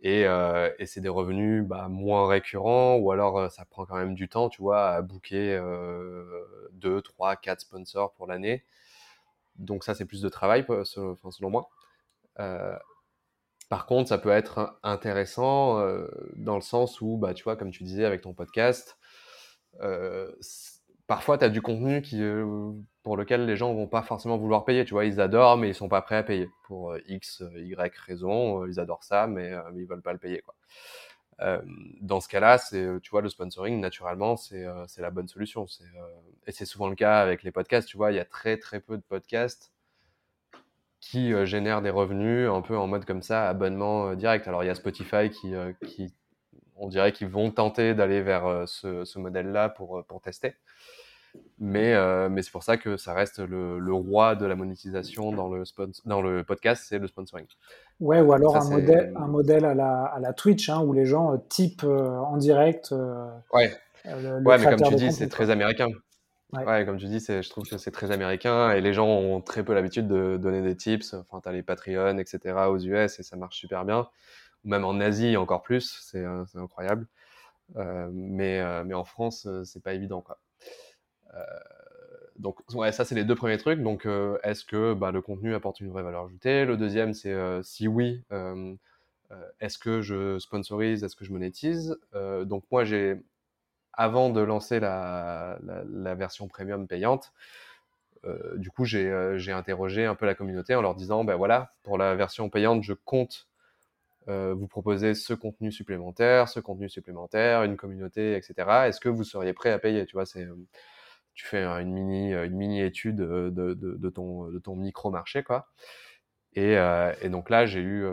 [0.00, 4.14] Et, euh, et c'est des revenus bah, moins récurrents ou alors ça prend quand même
[4.14, 5.58] du temps, tu vois, à booker
[6.72, 8.64] deux, trois, quatre sponsors pour l'année.
[9.56, 11.70] Donc ça, c'est plus de travail, selon moi.
[13.70, 15.78] par contre, ça peut être intéressant
[16.36, 18.98] dans le sens où, bah, tu vois, comme tu disais avec ton podcast,
[21.06, 24.64] parfois, tu as du contenu qui, euh, pour lequel les gens vont pas forcément vouloir
[24.64, 24.84] payer.
[24.84, 27.60] Tu vois, ils adorent, mais ils sont pas prêts à payer pour euh, X, euh,
[27.60, 28.66] Y raison.
[28.66, 30.42] ils adorent ça, mais, mais ils veulent pas le payer.
[30.42, 30.54] Quoi.
[32.00, 34.66] dans ce cas-là, c'est, tu vois, le sponsoring, naturellement, c'est,
[34.98, 35.66] la bonne solution.
[36.46, 37.88] Et c'est souvent le cas avec les podcasts.
[37.88, 39.72] Tu vois, il y a très, très peu de podcasts
[41.00, 44.48] qui génèrent des revenus un peu en mode comme ça, abonnement direct.
[44.48, 45.52] Alors, il y a Spotify qui,
[45.86, 46.14] qui
[46.76, 50.54] on dirait qu'ils vont tenter d'aller vers ce, ce modèle-là pour, pour tester.
[51.58, 55.32] Mais, euh, mais c'est pour ça que ça reste le, le, roi de la monétisation
[55.32, 55.62] dans le,
[56.04, 57.46] dans le podcast, c'est le sponsoring.
[58.00, 61.06] Ouais, ou alors un, modèle, un modèle à la, à la Twitch, hein, où les
[61.06, 62.92] gens euh, typent euh, en direct.
[63.52, 63.72] ouais,
[64.04, 65.88] ouais mais comme tu dis, c'est très américain.
[66.52, 66.84] Ouais.
[66.84, 69.74] comme tu dis, je trouve que c'est très américain et les gens ont très peu
[69.74, 71.14] l'habitude de donner des tips.
[71.14, 72.54] Enfin, tu as les Patreon, etc.
[72.68, 74.06] aux US et ça marche super bien.
[74.64, 76.24] Même en Asie, encore plus, c'est
[76.54, 77.06] incroyable.
[77.74, 80.20] mais, mais en France, c'est pas évident.
[80.20, 80.38] Quoi.
[81.34, 81.42] Euh,
[82.38, 83.80] donc ouais, ça c'est les deux premiers trucs.
[83.82, 86.64] Donc euh, est-ce que bah, le contenu apporte une vraie valeur ajoutée?
[86.64, 88.22] Le deuxième c'est euh, si oui,
[89.60, 91.96] est-ce que je sponsorise, est-ce que je monétise?
[92.44, 93.16] Donc moi j'ai
[93.92, 97.32] avant de lancer la, la, version premium payante,
[98.56, 102.14] du coup j'ai interrogé un peu la communauté en leur disant ben voilà pour la
[102.14, 103.48] version payante je compte
[104.26, 108.54] vous proposer ce contenu supplémentaire, ce contenu supplémentaire, une communauté, etc.
[108.86, 110.46] Est-ce que vous seriez prêt à payer Tu vois, c'est
[111.34, 115.42] tu fais une mini, une mini étude de, de, de ton, de ton micro marché,
[115.42, 115.66] quoi.
[116.56, 118.06] Et, euh, et donc là, j'ai eu,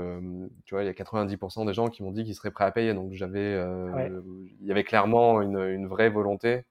[0.66, 2.72] tu vois, il y a 90% des gens qui m'ont dit qu'ils seraient prêts à
[2.72, 2.94] payer.
[2.94, 4.22] Donc j'avais, euh,
[4.60, 6.64] il y avait clairement une, une vraie volonté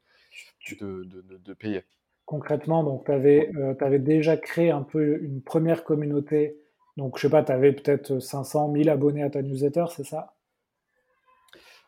[0.81, 1.83] de, payer.
[2.27, 3.51] Concrètement, donc tu avais,
[3.81, 6.57] avais, déjà créé un peu une première communauté.
[6.97, 10.35] Donc je sais pas, tu avais peut-être 500, 1000 abonnés à ta newsletter, c'est ça?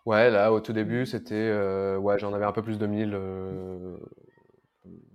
[0.04, 1.52] Ouais, là, au tout début, c'était.
[1.96, 3.10] ouais, j'en avais un peu plus de 1000.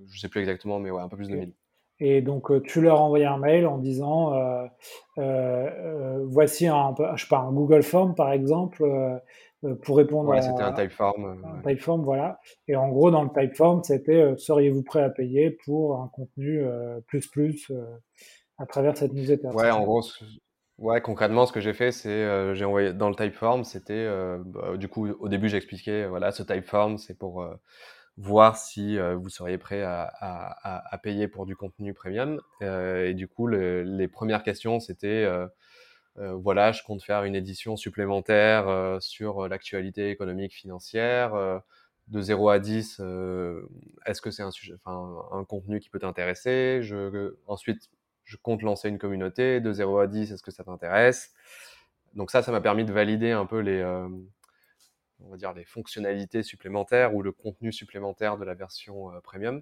[0.09, 1.53] je sais plus exactement, mais ouais, un peu plus de 1000.
[1.99, 4.65] Et donc, euh, tu leur envoyais un mail en disant euh,
[5.17, 8.83] euh, voici un, je sais pas, un Google Form, par exemple,
[9.83, 11.43] pour répondre ouais, c'était un Typeform.
[11.43, 12.39] Un Typeform, voilà.
[12.67, 16.63] Et en gros, dans le Typeform, c'était seriez-vous prêt à payer pour un contenu
[17.07, 17.71] plus plus
[18.57, 20.03] à travers cette newsletter Ouais, en gros,
[20.77, 24.07] ouais, concrètement, ce que j'ai fait, c'est j'ai envoyé dans le Typeform, c'était
[24.45, 27.47] bah, du coup, au début, j'expliquais voilà, ce Typeform, c'est pour
[28.17, 32.41] voir si euh, vous seriez prêt à, à, à, payer pour du contenu premium.
[32.63, 35.47] Euh, et du coup, le, les premières questions, c'était euh,
[36.17, 41.61] euh voilà, je compte faire une édition supplémentaire euh, sur l'actualité économique financière.
[42.07, 43.01] de 0 à 10,
[44.05, 46.79] est-ce que c'est un sujet, enfin, un contenu qui peut t'intéresser?
[46.81, 47.89] Je, Ensuite,
[48.27, 49.59] je compte lancer une communauté.
[49.59, 51.33] De 0 à 10, est-ce que ça t'intéresse?
[52.13, 53.83] Donc ça, ça m'a permis de valider un peu les,
[55.23, 59.61] on va dire, les fonctionnalités supplémentaires ou le contenu supplémentaire de la version euh, premium.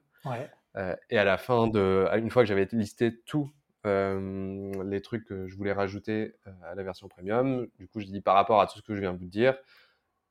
[0.76, 3.50] Euh, et à la fin de, une fois que j'avais listé tous
[3.86, 8.22] euh, les trucs que je voulais rajouter à la version premium, du coup, je dis
[8.22, 9.58] par rapport à tout ce que je viens de vous dire,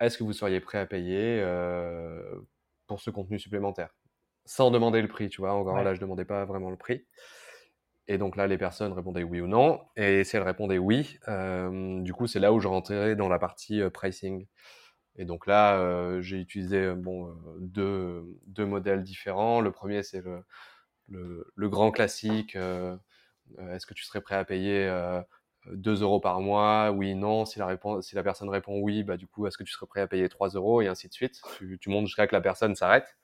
[0.01, 1.42] est-ce que vous seriez prêt à payer
[2.87, 3.94] pour ce contenu supplémentaire?
[4.44, 5.55] Sans demander le prix, tu vois.
[5.55, 7.07] Encore là, je demandais pas vraiment le prix.
[8.07, 9.81] Et donc là, les personnes répondaient oui ou non.
[9.97, 13.81] Et si elles répondaient oui, du coup, c'est là où je rentrais dans la partie
[13.93, 14.47] pricing.
[15.17, 19.61] Et donc là, euh, j'ai utilisé euh, bon, euh, deux, deux, modèles différents.
[19.61, 20.43] Le premier, c'est le,
[21.09, 22.57] le, le, grand classique.
[22.57, 24.90] Est-ce que tu serais prêt à payer
[25.73, 26.90] 2 euros par mois?
[26.93, 27.45] Oui, non.
[27.47, 29.87] Si la, réponse, si la personne répond oui, bah, du coup, est-ce que tu serais
[29.87, 30.83] prêt à payer 3 euros?
[30.83, 31.40] Et ainsi de suite.
[31.59, 33.17] Tu, tu montes jusqu'à que la personne s'arrête.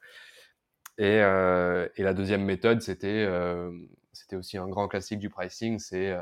[0.99, 3.27] Et, et, la deuxième méthode, c'était
[4.13, 6.17] c'était aussi un grand classique du pricing, c'est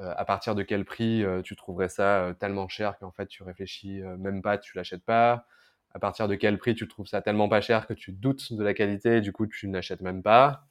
[0.00, 3.26] euh, à partir de quel prix euh, tu trouverais ça euh, tellement cher qu'en fait
[3.28, 5.46] tu réfléchis même pas, tu l'achètes pas
[5.92, 8.64] à partir de quel prix tu trouves ça tellement pas cher que tu doutes de
[8.64, 10.66] la qualité, du coup tu n'achètes même pas.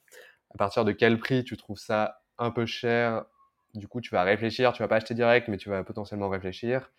[0.54, 3.24] À partir de quel prix tu trouves ça un peu cher,
[3.74, 6.92] du coup tu vas réfléchir, tu vas pas acheter direct, mais tu vas potentiellement réfléchir.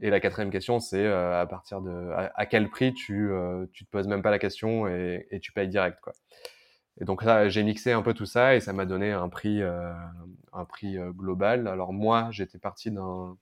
[0.00, 3.30] Et la quatrième question, c'est à partir de à, quel prix tu
[3.72, 6.12] tu te poses même pas la question et, et tu payes direct quoi.
[6.98, 9.62] Et donc là, j'ai mixé un peu tout ça et ça m'a donné un prix,
[9.62, 9.92] euh,
[10.52, 11.66] un prix euh, global.
[11.68, 13.36] Alors moi, j'étais parti d'un...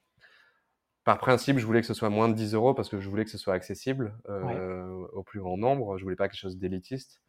[1.05, 3.25] Par principe, je voulais que ce soit moins de 10 euros parce que je voulais
[3.25, 5.97] que ce soit accessible euh, au plus grand nombre.
[5.97, 7.23] Je voulais pas quelque chose d'élitiste.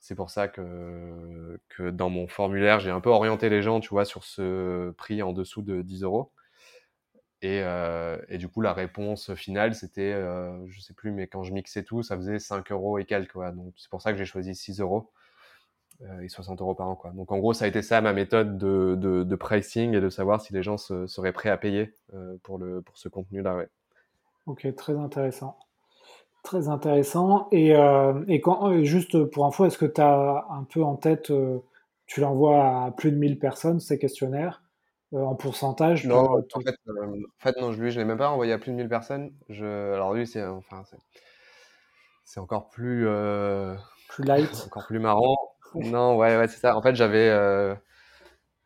[0.00, 3.90] C'est pour ça que, que dans mon formulaire, j'ai un peu orienté les gens, tu
[3.90, 6.32] vois, sur ce prix en dessous de 10 euros.
[7.42, 11.44] Et, euh, et, du coup, la réponse finale, c'était, euh, je sais plus, mais quand
[11.44, 13.32] je mixais tout, ça faisait 5 euros et quelques.
[13.32, 13.52] Quoi.
[13.52, 15.12] Donc, c'est pour ça que j'ai choisi 6 euros.
[16.02, 16.94] Euh, et 60 euros par an.
[16.94, 17.10] Quoi.
[17.12, 20.10] Donc en gros, ça a été ça ma méthode de, de, de pricing et de
[20.10, 23.56] savoir si les gens se, seraient prêts à payer euh, pour, le, pour ce contenu-là.
[23.56, 23.68] Ouais.
[24.44, 25.58] Ok, très intéressant.
[26.42, 27.48] Très intéressant.
[27.50, 31.32] Et, euh, et quand, juste pour info, est-ce que tu as un peu en tête,
[32.06, 34.62] tu l'envoies à plus de 1000 personnes, ces questionnaires,
[35.12, 36.06] en pourcentage?
[36.06, 38.70] Non, en fait, en fait, non, lui, je ne l'ai même pas envoyé à plus
[38.70, 39.32] de 1000 personnes.
[39.48, 40.84] Je, alors lui, c'est enfin,
[42.24, 43.08] c'est encore plus...
[44.08, 44.66] plus light.
[44.66, 45.55] Encore plus marrant.
[45.74, 46.76] Non, ouais, ouais, c'est ça.
[46.76, 47.74] En fait, j'avais euh,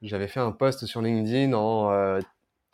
[0.03, 2.21] j'avais fait un post sur LinkedIn en, euh,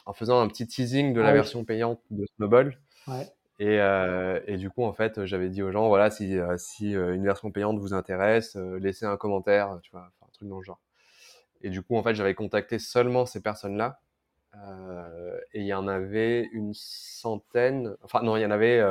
[0.04, 2.78] en faisant un petit teasing de la ah version payante de Snowball.
[3.08, 3.28] Ouais.
[3.58, 7.24] Et, euh, et, du coup, en fait, j'avais dit aux gens, voilà, si, si une
[7.24, 10.80] version payante vous intéresse, laissez un commentaire, tu vois, un truc dans le genre.
[11.62, 14.00] Et du coup, en fait, j'avais contacté seulement ces personnes-là.
[15.54, 18.82] et il y en avait une centaine, enfin non, il y en avait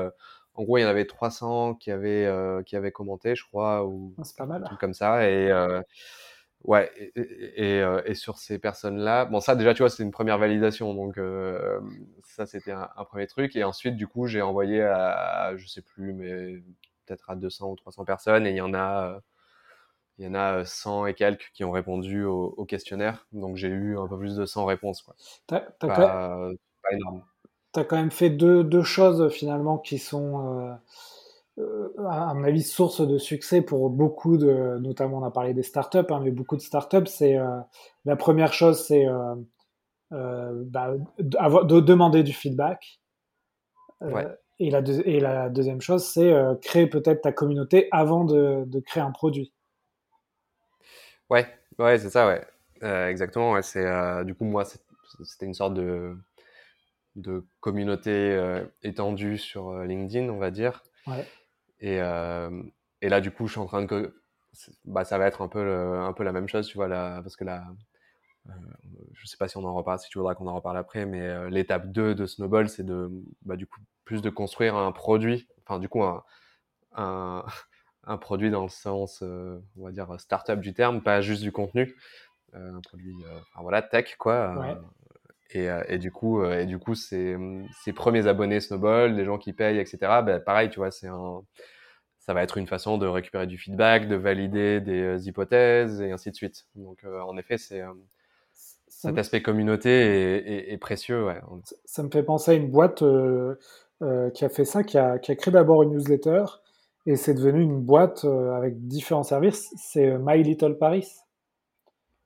[0.55, 3.85] en gros, il y en avait 300 qui avaient, euh, qui avaient commenté, je crois,
[3.85, 4.63] ou ah, c'est pas mal.
[4.63, 5.29] truc comme ça.
[5.29, 5.81] Et euh,
[6.63, 10.37] ouais, et, euh, et, sur ces personnes-là, bon, ça déjà, tu vois, c'est une première
[10.37, 11.19] validation, donc
[12.23, 13.55] ça, c'était un, premier truc.
[13.55, 16.63] Et ensuite, du coup, j'ai envoyé à, je sais plus, mais
[17.05, 19.21] peut-être à 200 ou 300 personnes, et il y en a.
[20.19, 23.97] il y en a 100 et quelques qui ont répondu au, questionnaire, donc j'ai eu
[23.97, 25.01] un peu plus de 100 réponses.
[25.01, 25.15] Quoi.
[25.47, 26.49] T'as, pas,
[26.81, 27.23] pas énorme
[27.75, 30.59] tu as quand même fait deux, deux, choses finalement qui sont,
[31.59, 35.53] euh, euh, à mon avis, source de succès pour beaucoup de, notamment on a parlé
[35.53, 37.59] des startups, hein, mais beaucoup de startups, c'est euh,
[38.05, 39.05] la première chose, c'est
[40.11, 42.99] bah, de, demander du feedback.
[44.57, 49.03] Et, la et la deuxième chose, c'est créer peut-être ta communauté avant de, de, créer
[49.03, 49.51] un produit.
[51.29, 51.45] Ouais,
[51.77, 53.09] ouais, c'est ça, ouais.
[53.09, 53.51] exactement.
[53.51, 53.85] Ouais, c'est
[54.23, 54.63] du coup moi,
[55.23, 56.15] c'était une sorte de
[57.15, 60.83] de communauté euh, étendue sur euh, LinkedIn, on va dire.
[61.07, 61.25] Ouais.
[61.79, 62.61] Et, euh,
[63.01, 64.21] et là, du coup, je suis en train de,
[64.85, 67.35] bah, ça va être un peu, un peu la même chose, tu vois, là, parce
[67.35, 67.65] que là,
[68.47, 68.51] euh,
[69.13, 71.21] je sais pas si on en reparle, si tu voudras qu'on en reparle après, mais
[71.21, 73.09] euh, l'étape 2 de Snowball, c'est de,
[73.43, 76.23] bah, du coup, plus de construire un produit, enfin, du coup, un,
[76.95, 77.45] un,
[78.03, 81.51] un produit dans le sens, euh, on va dire, startup du terme, pas juste du
[81.51, 81.95] contenu,
[82.53, 83.15] un produit,
[83.51, 84.55] enfin, voilà, tech, quoi.
[84.57, 84.77] Ouais.
[85.51, 87.37] Et, et, du coup, et du coup, ces,
[87.83, 89.97] ces premiers abonnés Snowball, les gens qui payent, etc.
[90.01, 91.43] Bah, pareil, tu vois, c'est un,
[92.19, 96.31] ça va être une façon de récupérer du feedback, de valider des hypothèses et ainsi
[96.31, 96.65] de suite.
[96.75, 97.83] Donc, en effet, c'est
[99.05, 101.25] cet aspect communauté est, précieux.
[101.25, 101.39] Ouais.
[101.85, 103.55] Ça, me fait penser à une boîte euh,
[104.01, 106.45] euh, qui a fait ça, qui a, qui a créé d'abord une newsletter
[107.05, 109.71] et c'est devenu une boîte euh, avec différents services.
[109.77, 111.07] C'est My Little Paris.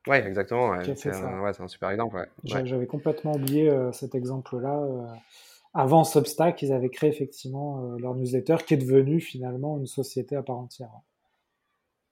[0.08, 0.70] Oui, exactement.
[0.70, 0.96] Ouais.
[0.96, 2.28] C'est un, ouais, un, super exemple.
[2.44, 4.82] J'avais complètement oublié cet exemple-là.
[5.74, 10.44] avant Substack, ils avaient créé effectivement leur newsletter qui est devenue finalement une société à
[10.44, 10.92] part entière.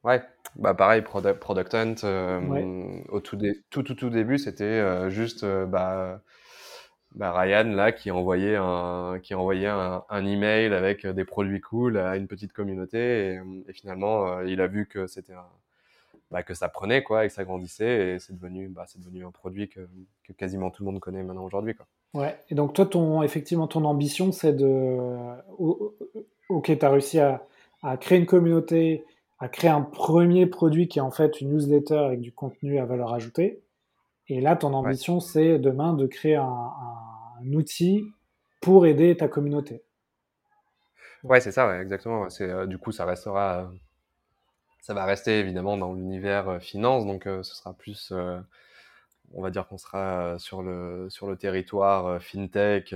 [0.03, 0.21] Ouais,
[0.55, 3.37] bah pareil, Product Hunt, euh, au tout,
[3.69, 6.21] tout, tout, tout début, c'était euh, juste euh, bah,
[7.15, 11.97] bah, Ryan là qui envoyait un qui envoyait un, un, email avec des produits cool
[11.97, 15.33] à une petite communauté et, et finalement il a vu que c'était
[16.31, 19.25] bah, que ça prenait quoi et que ça grandissait et c'est devenu bah, c'est devenu
[19.25, 19.87] un produit que,
[20.23, 21.87] que, quasiment tout le monde connaît maintenant aujourd'hui quoi.
[22.13, 24.97] Ouais et donc toi ton effectivement ton ambition c'est de
[26.49, 27.45] ok tu as réussi à,
[27.81, 29.05] à créer une communauté
[29.39, 32.85] à créer un premier produit qui est en fait une newsletter avec du contenu à
[32.85, 33.61] valeur ajoutée.
[34.29, 36.71] Et là, ton ambition, c'est demain de créer un,
[37.53, 38.03] outil
[38.61, 39.83] pour aider ta communauté.
[41.23, 42.29] Ouais, c'est ça, exactement.
[42.29, 43.65] C'est, euh, du coup, ça restera, euh,
[44.87, 48.13] ça va rester évidemment dans l'univers euh, finance, donc ce sera plus,
[49.33, 52.95] on va dire qu'on sera sur le sur le territoire fintech,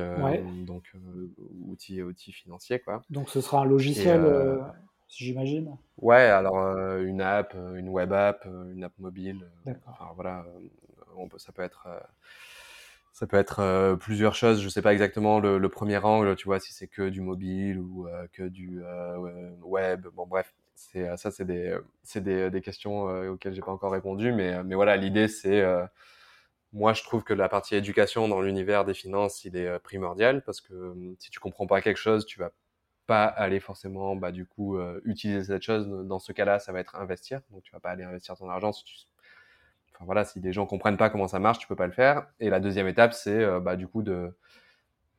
[0.65, 0.93] donc
[1.67, 3.01] outils outils financiers quoi.
[3.09, 4.21] Donc ce sera un logiciel
[5.17, 9.45] j'imagine Ouais, alors euh, une app, euh, une web app, euh, une app mobile.
[9.85, 10.45] Enfin, voilà,
[11.15, 11.87] on peut, ça peut être,
[13.13, 14.61] ça peut être plusieurs choses.
[14.61, 18.07] Je sais pas exactement le, premier angle, tu vois, si c'est que du mobile ou
[18.33, 18.81] que du
[19.61, 20.07] web.
[20.15, 24.31] Bon, bref, c'est ça, c'est des, c'est des, des, questions auxquelles j'ai pas encore répondu,
[24.31, 25.63] mais, mais voilà, l'idée c'est
[26.73, 30.61] moi, je trouve que la partie éducation dans l'univers des finances, il est primordial parce
[30.61, 32.51] que si tu comprends pas quelque chose, tu vas
[33.07, 35.87] pas aller forcément bah, du coup euh, utiliser cette chose.
[36.07, 37.41] Dans ce cas-là, ça va être investir.
[37.49, 39.07] Donc tu vas pas aller investir ton argent si
[40.03, 42.25] voilà, si des gens comprennent pas comment ça marche, tu peux pas le faire.
[42.39, 44.35] Et la deuxième étape, c'est euh, bah, du coup de,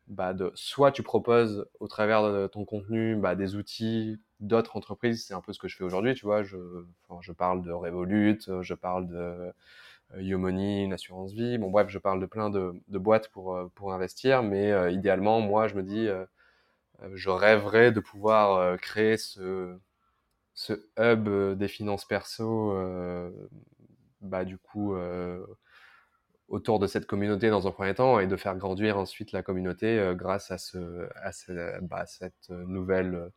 [0.09, 5.25] bah, soit tu proposes au travers de ton contenu bah, des outils d'autres entreprises.
[5.27, 6.43] C'est un peu ce que je fais aujourd'hui, tu vois.
[6.43, 6.57] Je,
[7.37, 9.53] parle de Revolut, je parle de euh,
[10.17, 11.59] Yomoney, une assurance vie.
[11.59, 14.43] Bon bref, je parle de plein de, boîtes pour, pour investir.
[14.43, 16.09] Mais idéalement, moi, je me dis
[17.03, 19.79] euh, je rêverais de pouvoir euh, créer ce,
[20.99, 22.75] hub euh, des finances perso,
[24.21, 24.95] bah, du coup,
[26.53, 30.13] autour de cette communauté dans un premier temps et de faire grandir ensuite la communauté
[30.15, 33.31] grâce à, ce, à, ce, bah, cette nouvelle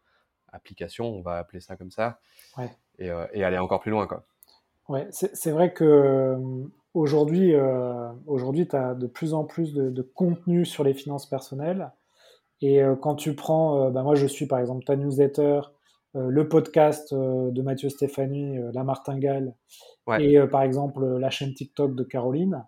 [0.51, 2.19] application, on va appeler ça comme ça,
[2.57, 2.69] ouais.
[2.99, 4.05] et, et, aller encore plus loin.
[4.05, 4.25] Quoi.
[4.87, 6.37] Ouais, c'est vrai que
[6.95, 11.27] aujourd'hui, euh, aujourd'hui, tu as de plus en plus de, de, contenu sur les finances
[11.27, 11.91] personnelles.
[12.61, 15.61] Et euh, quand tu prends, euh, bah moi je suis par exemple ta newsletter,
[16.15, 19.53] euh, le podcast de Mathieu Stéphanie, La Martingale,
[20.19, 22.63] et par exemple la chaîne TikTok de Caroline,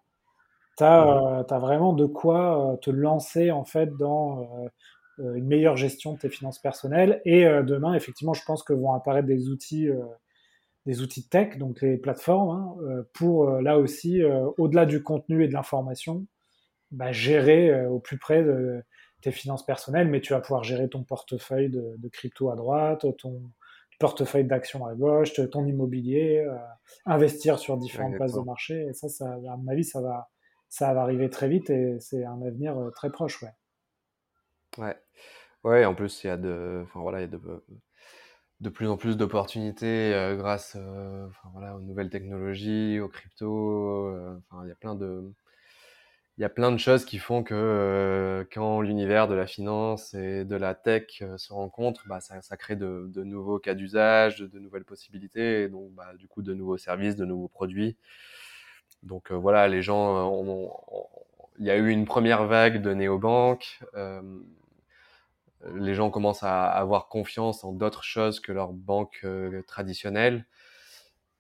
[0.78, 4.70] tu as, vraiment de quoi te lancer en fait dans
[5.20, 7.22] une meilleure gestion de tes finances personnelles.
[7.26, 9.90] Et demain, effectivement, je pense que vont apparaître des outils,
[10.86, 14.22] des outils tech, donc les plateformes, hein, pour là aussi,
[14.58, 16.26] au-delà du contenu et de l'information,
[16.92, 18.84] bah, gérer au plus près de,
[19.22, 23.42] tes finances personnelles, mais tu vas pouvoir gérer ton portefeuille de, crypto à droite, ton
[24.00, 26.56] portefeuille d'actions à gauche, ton immobilier, euh,
[27.06, 28.88] investir sur différentes places de marché.
[28.90, 30.30] Et ça, ça, à mon avis, ça va,
[30.70, 33.42] ça va arriver très vite et c'est un avenir euh, très proche.
[33.42, 33.54] Ouais.
[34.78, 34.98] Ouais.
[35.64, 37.40] Ouais, en plus, il y a de, enfin, voilà, il y a
[38.62, 44.10] de, plus en plus d'opportunités euh, grâce enfin, voilà, aux nouvelles technologies, aux cryptos.
[44.50, 45.34] enfin, il y a plein de,
[46.38, 50.14] il y a plein de choses qui font que euh, quand l'univers de la finance
[50.14, 54.38] et de la tech euh, se rencontrent, bah, ça, crée de, de, nouveaux cas d'usage,
[54.38, 57.98] de, nouvelles possibilités, et donc bah, du coup de nouveaux services, de nouveaux produits.
[59.04, 60.72] Donc euh, voilà, les gens, ont,
[61.60, 63.80] il y a eu une première vague de néobanques.
[65.76, 69.26] les gens commencent à avoir confiance en d'autres choses que leurs banques
[69.68, 70.46] traditionnelles.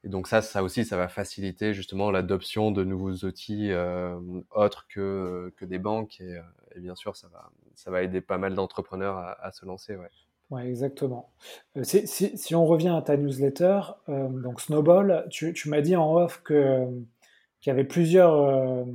[0.03, 4.17] Et donc ça, ça aussi, ça va faciliter justement l'adoption de nouveaux outils euh,
[4.51, 6.21] autres que, que des banques.
[6.21, 9.97] Et, euh, bien sûr, ça va, ça va aider pas mal d'entrepreneurs à, se lancer.
[9.97, 10.65] Ouais.
[10.65, 11.33] Exactement.
[11.75, 15.97] Euh, si, si, on revient à ta newsletter, euh, donc Snowball, tu, tu m'as dit
[15.97, 16.87] en off que
[17.61, 18.85] qu'il y avait plusieurs euh,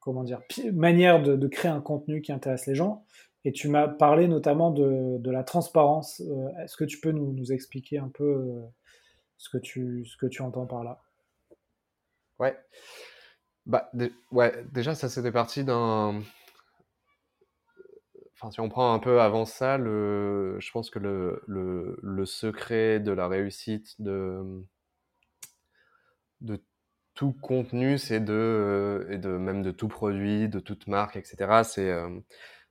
[0.00, 0.40] comment dire
[0.72, 3.04] manières de, de, créer un contenu qui intéresse les gens,
[3.44, 6.20] et tu m'as parlé notamment de, de la transparence.
[6.62, 8.62] Est-ce que tu peux nous, nous expliquer un peu
[9.36, 11.00] ce que tu ce que tu entends par là?
[12.38, 12.56] Ouais.
[13.66, 13.90] Bah,
[14.30, 16.22] ouais, déjà, ça c'était parti d'un
[18.50, 23.00] si on prend un peu avant ça, le, je pense que le, le, le secret
[23.00, 24.64] de la réussite de,
[26.40, 26.62] de
[27.14, 31.90] tout contenu, c'est de, et de même de tout produit, de toute marque, etc., c'est
[31.90, 32.08] euh,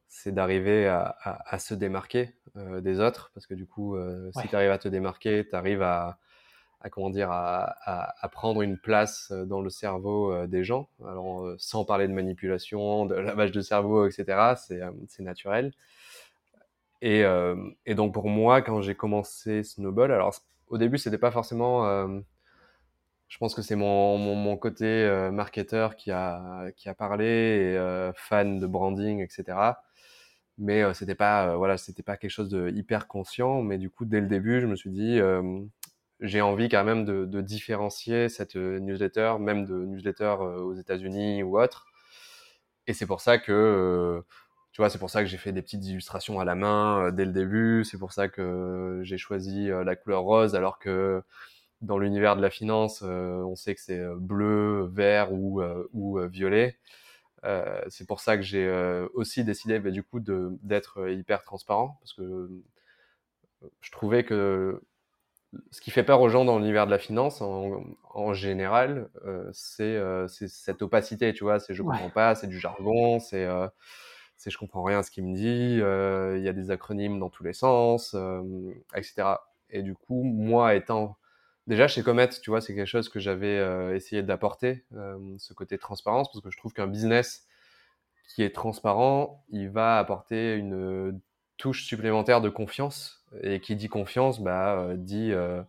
[0.07, 4.29] c'est d'arriver à, à, à, se démarquer euh, des autres, parce que du coup, euh,
[4.39, 6.19] si tu arrives à te démarquer, tu arrives à,
[6.83, 10.89] à comment dire à, à, prendre une place euh, dans le cerveau euh, des gens.
[11.03, 14.55] Alors euh, sans parler de manipulation, de lavage de cerveau, etc.
[14.57, 15.71] C'est c'est naturel.
[17.01, 17.23] Et,
[17.85, 20.33] et, donc pour moi, quand j'ai commencé Snowball, alors
[20.67, 22.07] au début c'était pas forcément
[23.27, 27.25] je pense que c'est mon, mon, côté marketeur qui a, qui a parlé,
[27.75, 29.57] et, fan de branding, etc.
[30.57, 33.61] Mais euh, c'était pas, voilà, c'était pas quelque chose de hyper conscient.
[33.63, 35.19] Mais du coup, dès le début, je me suis dit,
[36.23, 41.43] j'ai envie quand même de, différencier cette euh, newsletter, même de newsletter euh, aux États-Unis
[41.43, 41.87] ou autre.
[42.87, 44.21] Et c'est pour ça que, euh,
[44.71, 47.25] tu vois, c'est pour ça que j'ai fait des petites illustrations à la main dès
[47.25, 47.83] le début.
[47.85, 51.21] C'est pour ça que j'ai choisi la couleur rose, alors que
[51.83, 55.61] dans l'univers de la finance, on sait que c'est bleu, vert ou,
[55.93, 56.77] ou violet.
[57.89, 58.69] c'est pour ça que j'ai
[59.13, 62.49] aussi décidé, bah, du coup, d'être hyper transparent, parce que
[63.81, 64.81] je trouvais que
[65.71, 69.51] ce qui fait peur aux gens dans l'univers de la finance, en, en général, euh,
[69.81, 71.59] euh, c'est cette opacité, tu vois.
[71.59, 73.67] C'est je comprends pas, c'est du jargon, c'est euh,
[74.45, 77.29] je comprends rien à ce qu'il me dit, euh, il y a des acronymes dans
[77.29, 78.41] tous les sens, euh,
[78.95, 79.35] etc.
[79.69, 81.17] Et du coup, moi étant
[81.67, 84.85] déjà chez Comet, tu vois, c'est quelque chose que j'avais euh, essayé d'apporter,
[85.37, 87.47] ce côté transparence, parce que je trouve qu'un business
[88.33, 91.19] qui est transparent, il va apporter une
[91.57, 95.61] touche supplémentaire de confiance et qui dit confiance, bah, euh, dit euh,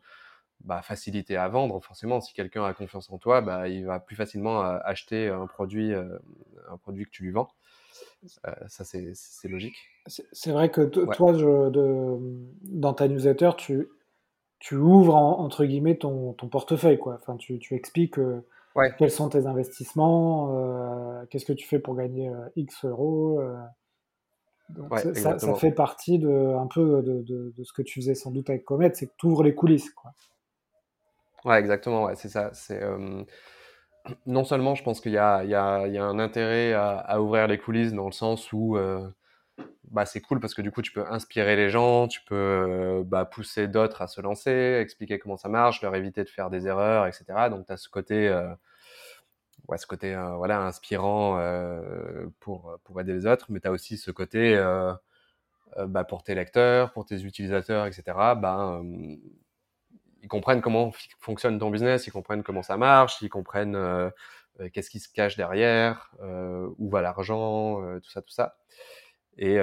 [0.61, 1.81] bah, facilité à vendre.
[1.81, 5.47] Forcément, si quelqu'un a confiance en toi, bah, il va plus facilement euh, acheter un
[5.47, 7.49] produit, un produit que tu lui vends.
[8.67, 9.77] ça, c'est logique.
[10.07, 12.19] C'est vrai que toi, je, de,
[12.63, 13.89] dans ta newsletter, tu,
[14.65, 16.99] tu ouvres entre guillemets ton, ton, portefeuille.
[16.99, 17.19] Quoi.
[17.21, 18.19] Enfin, tu, tu expliques
[18.99, 23.43] quels sont tes investissements, qu'est-ce que tu fais pour gagner X euros.
[24.71, 28.15] Donc ça, ça, fait partie de, un peu de, de, de, ce que tu faisais
[28.15, 29.91] sans doute avec Comet, c'est que tu ouvres les coulisses.
[29.91, 30.13] Quoi.
[31.45, 32.49] Ouais, exactement, ouais, c'est ça.
[32.55, 33.23] C'est, euh,
[34.25, 37.59] non seulement je pense qu'il y y, y a un intérêt à, à, ouvrir les
[37.59, 39.07] coulisses dans le sens où euh,
[39.95, 43.05] bah, c'est cool parce que du coup tu peux inspirer les gens, tu peux euh,
[43.05, 46.67] bah, pousser d'autres à se lancer, expliquer comment ça marche, leur éviter de faire des
[46.67, 47.25] erreurs, etc.
[47.49, 48.53] Donc tu as ce côté euh,
[49.69, 51.41] ouais, ce côté euh, voilà inspirant
[52.41, 54.57] pour pour aider les autres, mais tu as aussi ce côté
[55.87, 58.03] bah, pour tes lecteurs, pour tes utilisateurs, etc.
[58.37, 58.81] Bah,
[60.23, 60.91] ils comprennent comment
[61.21, 64.11] fonctionne ton business, ils comprennent comment ça marche, ils comprennent
[64.73, 66.11] qu'est-ce qui se cache derrière,
[66.79, 68.57] où va l'argent, tout ça, tout ça.
[69.37, 69.57] Et,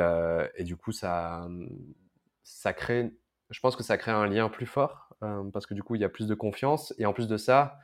[0.55, 1.47] et, du coup, ça,
[2.43, 3.11] ça crée,
[3.49, 5.15] je pense que ça crée un lien plus fort
[5.53, 7.79] parce que du coup, il y a plus de confiance et en plus de ça,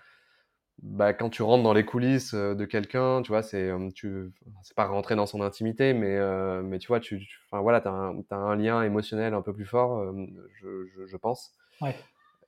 [0.82, 4.32] bah, quand tu rentres dans les coulisses euh, de quelqu'un, tu vois, c'est euh, tu
[4.62, 7.90] c'est pas rentrer dans son intimité, mais euh, mais tu vois, tu, enfin voilà, t'as
[7.90, 10.14] un, as un lien émotionnel un peu plus fort,
[10.62, 11.52] je, je, je, pense.
[11.82, 11.96] Ouais.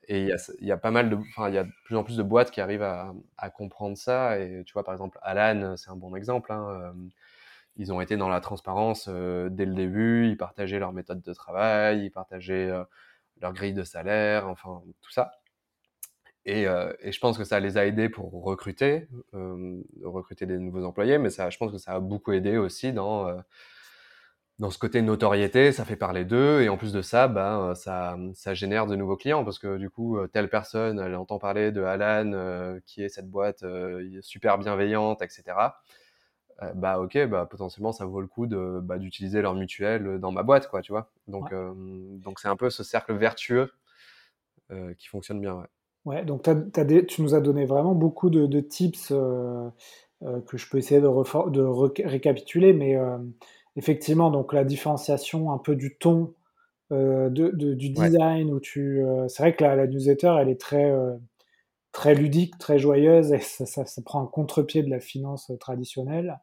[0.07, 1.95] Et il y a, y a pas mal de, enfin il y a de plus
[1.95, 4.39] en plus de boîtes qui arrivent à, à comprendre ça.
[4.39, 6.51] Et tu vois, par exemple, Alan, c'est un bon exemple.
[6.51, 6.93] Hein,
[7.80, 10.27] ils ont été dans la transparence dès le début.
[10.27, 12.71] Ils partageaient leur méthode de travail, ils partageaient
[13.41, 15.32] leur grille de salaire, enfin tout ça.
[16.45, 20.57] Et, euh, et, je pense que ça les a aidés pour recruter, euh, recruter des
[20.57, 23.36] nouveaux employés, mais ça, je pense que ça a beaucoup aidé aussi dans, euh,
[24.57, 28.17] dans ce côté notoriété, ça fait parler d'eux, et en plus de ça, ben, ça,
[28.34, 31.82] ça génère de nouveaux clients, parce que du coup, telle personne, elle entend parler de
[31.82, 35.43] Alan, euh, qui est cette boîte euh, super bienveillante, etc.
[36.76, 40.43] bah ok, bah potentiellement ça vaut le coup de bah, d'utiliser leur mutuelle dans ma
[40.43, 41.12] boîte, quoi, tu vois.
[41.28, 41.57] Donc ouais.
[42.20, 43.72] donc c'est un peu ce cercle vertueux
[44.97, 45.55] qui fonctionne bien.
[45.55, 45.68] Ouais.
[46.05, 49.70] Ouais, donc des, tu nous as donné vraiment beaucoup de, de tips euh,
[50.24, 51.62] euh, que je peux essayer de, de
[52.07, 53.18] récapituler, mais euh,
[53.76, 56.34] effectivement, donc la différenciation un peu du ton,
[56.91, 58.53] euh, de, de, du design, ouais.
[58.53, 61.16] où tu, euh, c'est vrai que la, la, newsletter, elle est très, euh,
[61.91, 66.39] très ludique, très joyeuse, et ça, ça, ça prend un contre-pied de la finance traditionnelle.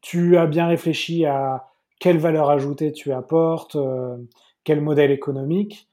[0.00, 1.66] Tu as bien réfléchi à
[1.98, 3.76] quelle valeur ajoutée tu apportes,
[4.64, 5.88] quel modèle économique.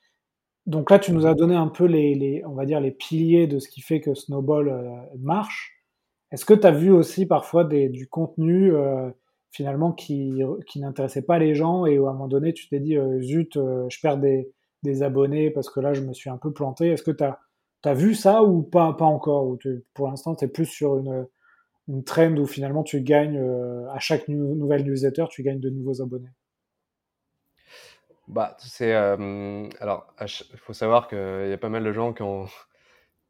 [0.65, 3.59] Donc là, tu nous as donné un peu les, on va dire, les piliers de
[3.59, 5.82] ce qui fait que Snowball marche.
[6.32, 8.74] Est-ce que tu as vu aussi parfois du contenu
[9.51, 10.34] finalement qui,
[10.76, 13.99] n'intéressait pas les gens et où à un moment donné tu t'es dit zut, je
[14.01, 16.89] perds des, abonnés parce que là je me suis un peu planté.
[16.89, 17.39] Est-ce que tu as,
[17.84, 19.47] as, vu ça ou pas, pas encore?
[19.47, 19.57] Ou
[19.93, 21.28] Pour l'instant, tu es plus sur une,
[21.88, 23.39] une trend où finalement tu gagnes
[23.91, 26.31] à chaque nouvelle newsletter, tu gagnes de nouveaux abonnés
[28.27, 32.45] bah, c'est alors il faut savoir qu'il y a pas mal de gens qui ont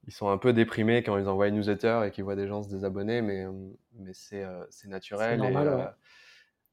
[0.07, 2.63] ils sont un peu déprimés quand ils envoient une newsletter et qu'ils voient des gens
[2.63, 3.45] se désabonner, mais,
[3.93, 4.45] mais c'est
[4.85, 5.37] naturel.
[5.37, 5.95] Normal,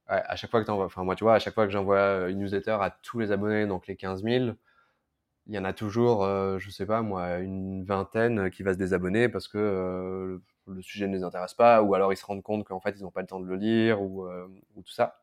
[0.06, 2.76] à chaque fois que enfin moi tu vois, à chaque fois que j'envoie une newsletter
[2.80, 4.50] à tous les abonnés, donc les 15 000,
[5.46, 6.24] il y en a toujours,
[6.58, 11.16] je sais pas moi, une vingtaine qui va se désabonner parce que le sujet ne
[11.16, 13.26] les intéresse pas, ou alors ils se rendent compte qu'en fait ils n'ont pas le
[13.26, 15.20] temps de le lire, ou, ou tout ça.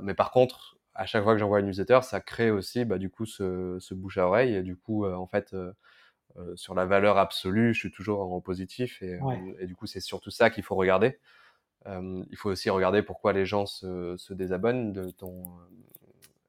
[0.00, 3.10] mais par contre, à chaque fois que j'envoie une newsletter, ça crée aussi bah, du
[3.10, 5.54] coup ce, ce, bouche à oreille, et du coup en fait
[6.38, 9.86] euh, sur la valeur absolue, je suis toujours en positif et, euh, et du coup,
[9.86, 11.18] c'est surtout ça qu'il faut regarder.
[11.86, 15.42] Euh, il faut aussi regarder pourquoi les gens se, se désabonnent de ton.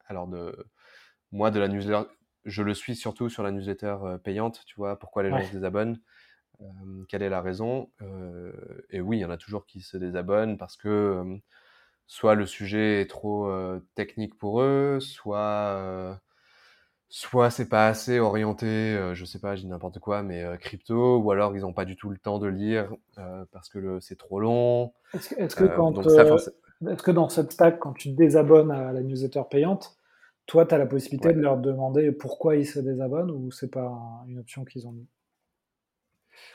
[0.08, 0.56] alors, de
[1.32, 2.08] moi, de la newsletter,
[2.46, 6.00] je le suis surtout sur la newsletter payante, tu vois, pourquoi les gens se désabonnent.
[7.10, 7.90] Quelle est la raison?
[8.90, 11.40] Et oui, il y en a toujours qui se désabonnent parce que
[12.08, 13.52] soit le sujet est trop
[13.96, 16.20] technique pour eux, soit
[17.16, 20.58] soit c'est pas assez orienté, euh, je sais pas, je dis n'importe quoi, mais euh,
[20.58, 24.00] crypto, ou alors ils n'ont pas du tout le temps de lire euh, parce que
[24.00, 24.94] c'est trop long.
[25.14, 29.44] Est-ce que, quand, est-ce que dans cette stack, quand tu te désabonnes à la newsletter
[29.48, 29.96] payante,
[30.48, 33.96] toi, tu as la possibilité de leur demander pourquoi ils se désabonnent ou c'est pas
[34.28, 35.08] une option qu'ils ont mis?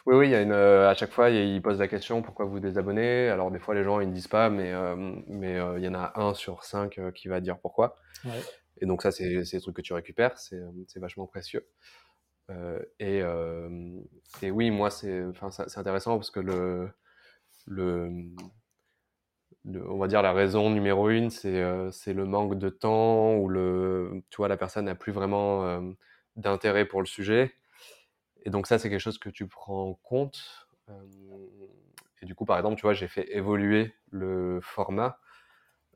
[0.07, 2.61] Oui, oui, il y a une, à chaque fois, ils posent la question pourquoi vous
[2.61, 3.29] désabonnez.
[3.29, 4.73] Alors, des fois, les gens ils ne disent pas, mais
[5.27, 7.97] mais il y en a un sur cinq qui va dire pourquoi.
[8.25, 8.41] Ouais.
[8.81, 10.61] Et donc ça, c'est des trucs que tu récupères, c'est
[10.97, 11.67] vachement précieux.
[12.51, 14.01] Euh, et, euh,
[14.43, 15.23] et, oui, moi, c'est
[15.77, 16.91] intéressant parce que le,
[17.67, 18.09] le,
[19.87, 24.23] on va dire la raison numéro une, c'est euh, le manque de temps ou le,
[24.31, 25.81] tu vois, la personne n'a plus vraiment euh,
[26.37, 27.55] d'intérêt pour le sujet.
[28.45, 30.69] Et donc ça, c'est quelque chose que tu prends en compte.
[32.23, 35.19] Et du coup, par exemple, tu vois, j'ai fait évoluer le format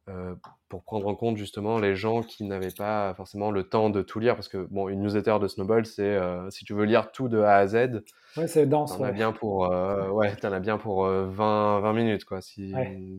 [0.08, 0.34] euh,
[0.68, 4.18] pour prendre en compte justement les gens qui n'avaient pas forcément le temps de tout
[4.18, 4.34] lire.
[4.34, 7.38] Parce que bon une newsletter de Snowball c'est euh, si tu veux lire tout de
[7.38, 8.02] A à Z
[8.36, 10.34] ouais c'est dense t'en as bien pour euh, ouais.
[10.34, 12.74] t'en as bien pour 20 20 minutes quoi si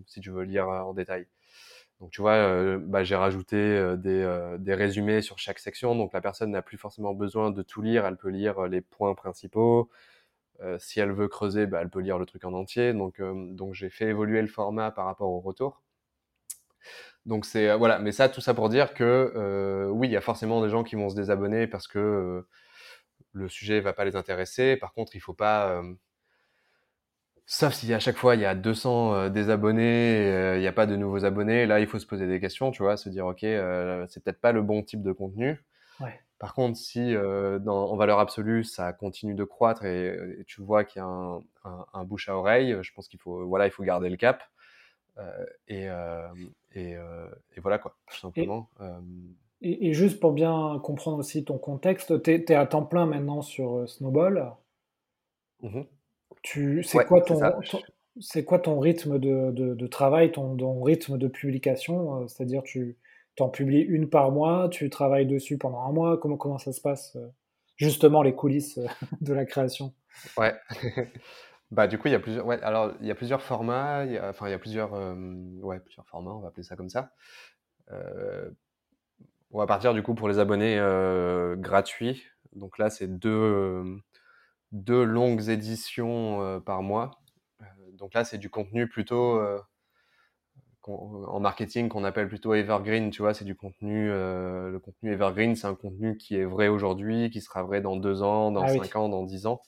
[0.07, 1.25] si tu veux lire en détail
[2.03, 5.95] donc tu vois bah, j'ai rajouté des, des résumés sur chaque section.
[5.95, 8.05] Donc la personne n'a plus forcément besoin de tout lire.
[8.05, 9.89] Elle peut lire les points principaux.
[10.79, 12.93] Si elle veut creuser bah, elle peut lire le truc en entier.
[12.93, 15.81] Donc donc j'ai fait évoluer le format par rapport au retour.
[17.25, 20.17] Donc c'est euh, voilà, mais ça, tout ça pour dire que euh, oui, il y
[20.17, 22.47] a forcément des gens qui vont se désabonner parce que euh,
[23.33, 24.77] le sujet va pas les intéresser.
[24.77, 25.81] Par contre, il faut pas,
[27.45, 30.95] sauf si à chaque fois il y a 200 désabonnés, il n'y a pas de
[30.95, 34.23] nouveaux abonnés, là il faut se poser des questions, tu vois, se dire ok, c'est
[34.23, 35.63] peut-être pas le bon type de contenu.
[35.99, 36.19] Ouais.
[36.39, 41.01] Par contre, si dans, en valeur absolue ça continue de croître et, tu vois qu'il
[41.01, 43.83] y a un, un, un, bouche à oreille, je pense qu'il faut voilà, il faut
[43.83, 44.43] garder le cap.
[45.67, 45.87] et,
[46.75, 48.69] et, euh, et, voilà quoi, tout simplement.
[49.61, 53.77] Et, juste pour bien comprendre aussi ton contexte, tu es, à temps plein maintenant sur
[53.77, 54.53] euh, Snowball?
[55.61, 55.81] Mmh
[56.41, 57.39] tu, c'est, quoi ton,
[58.19, 62.21] c'est quoi ton rythme de, de, de travail, ton, ton, rythme de publication?
[62.21, 62.97] Euh, C'est-à-dire tu
[63.39, 66.81] en publies une par mois, tu travailles dessus pendant un mois, comment, comment ça se
[66.81, 67.17] passe
[67.75, 68.79] Justement les coulisses
[69.21, 69.93] de la création?
[70.37, 70.53] Ouais.
[71.73, 74.11] Bah, du coup, il y a plusieurs, ouais, alors, il y a plusieurs formats, il
[74.11, 75.15] y a, enfin, il y a plusieurs, euh,
[75.61, 77.13] ouais, plusieurs formats, on va appeler ça comme ça.
[77.91, 78.51] Euh,
[79.49, 82.25] on va partir du coup pour les abonnés euh, gratuits.
[82.55, 83.83] Donc là, c'est deux,
[84.73, 87.21] deux longues éditions par mois.
[87.93, 89.41] donc là, c'est du contenu plutôt
[90.85, 93.09] en marketing qu'on appelle plutôt evergreen.
[93.09, 94.07] Tu vois, c'est du contenu.
[94.09, 98.21] le contenu evergreen, c'est un contenu qui est vrai aujourd'hui, qui sera vrai dans deux
[98.21, 99.61] ans, dans ah cinq ans, dans dix ans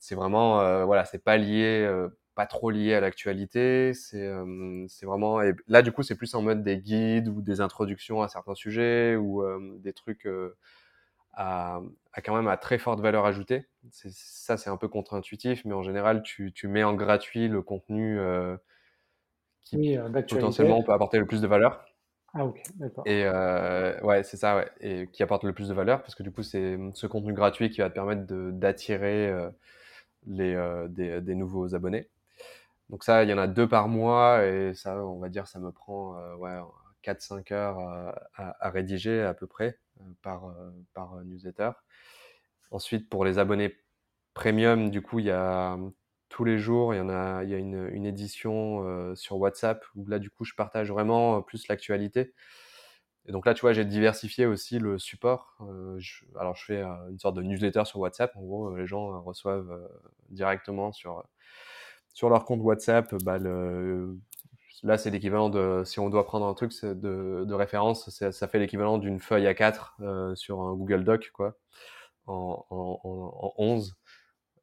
[0.00, 4.86] c'est vraiment euh, voilà c'est pas lié euh, pas trop lié à l'actualité c'est euh,
[4.88, 8.22] c'est vraiment et là du coup c'est plus en mode des guides ou des introductions
[8.22, 9.44] à certains sujets ou
[9.78, 10.26] des trucs
[11.42, 11.80] à,
[12.24, 15.82] quand même à très forte valeur ajoutée c'est ça c'est un peu contre-intuitif mais en
[15.82, 18.18] général tu, tu mets en gratuit le contenu
[19.62, 19.96] qui
[20.28, 21.84] potentiellement peut apporter le plus de valeur
[22.32, 23.02] ah ok, d'accord.
[23.08, 23.28] Et
[24.04, 24.70] ouais, c'est ça, ouais.
[24.78, 27.70] Et qui apporte le plus de valeur, parce que du coup, c'est ce contenu gratuit
[27.70, 28.22] qui va te permettre
[28.52, 29.50] d'attirer
[30.26, 32.08] les, euh, des, des, nouveaux abonnés.
[32.88, 35.58] Donc ça, il y en a deux par mois et ça, on va dire, ça
[35.58, 36.58] me prend euh, ouais,
[37.04, 39.78] 4-5 heures à, à, rédiger à peu près
[40.22, 40.54] par,
[40.94, 41.70] par newsletter.
[42.70, 43.76] Ensuite, pour les abonnés
[44.34, 45.78] premium, du coup, il y a
[46.28, 49.84] tous les jours, il y en a, il y a une, une édition sur WhatsApp
[49.96, 52.32] où là, du coup, je partage vraiment plus l'actualité.
[53.26, 55.58] Et donc là, tu vois, j'ai diversifié aussi le support.
[56.38, 58.34] alors, je fais une sorte de newsletter sur WhatsApp.
[58.36, 59.88] En gros, les gens reçoivent
[60.30, 61.24] directement sur,
[62.12, 64.18] sur leur compte WhatsApp bah, le,
[64.82, 68.58] là, c'est l'équivalent de, si on doit prendre un truc de, de référence, ça fait
[68.58, 71.56] l'équivalent d'une feuille A4 euh, sur un Google Doc, quoi,
[72.26, 73.96] en, en, en 11.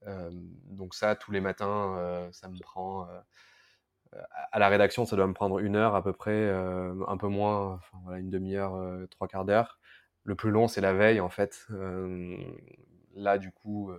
[0.07, 3.07] Euh, donc ça, tous les matins, euh, ça me prend,
[4.51, 7.79] à la rédaction, ça doit me prendre une heure à peu près, un peu moins,
[8.03, 9.79] voilà, une demi-heure, trois quarts d'heure.
[10.23, 11.67] Le plus long, c'est la veille, en fait.
[13.15, 13.91] là, du coup,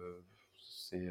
[0.59, 1.09] c'est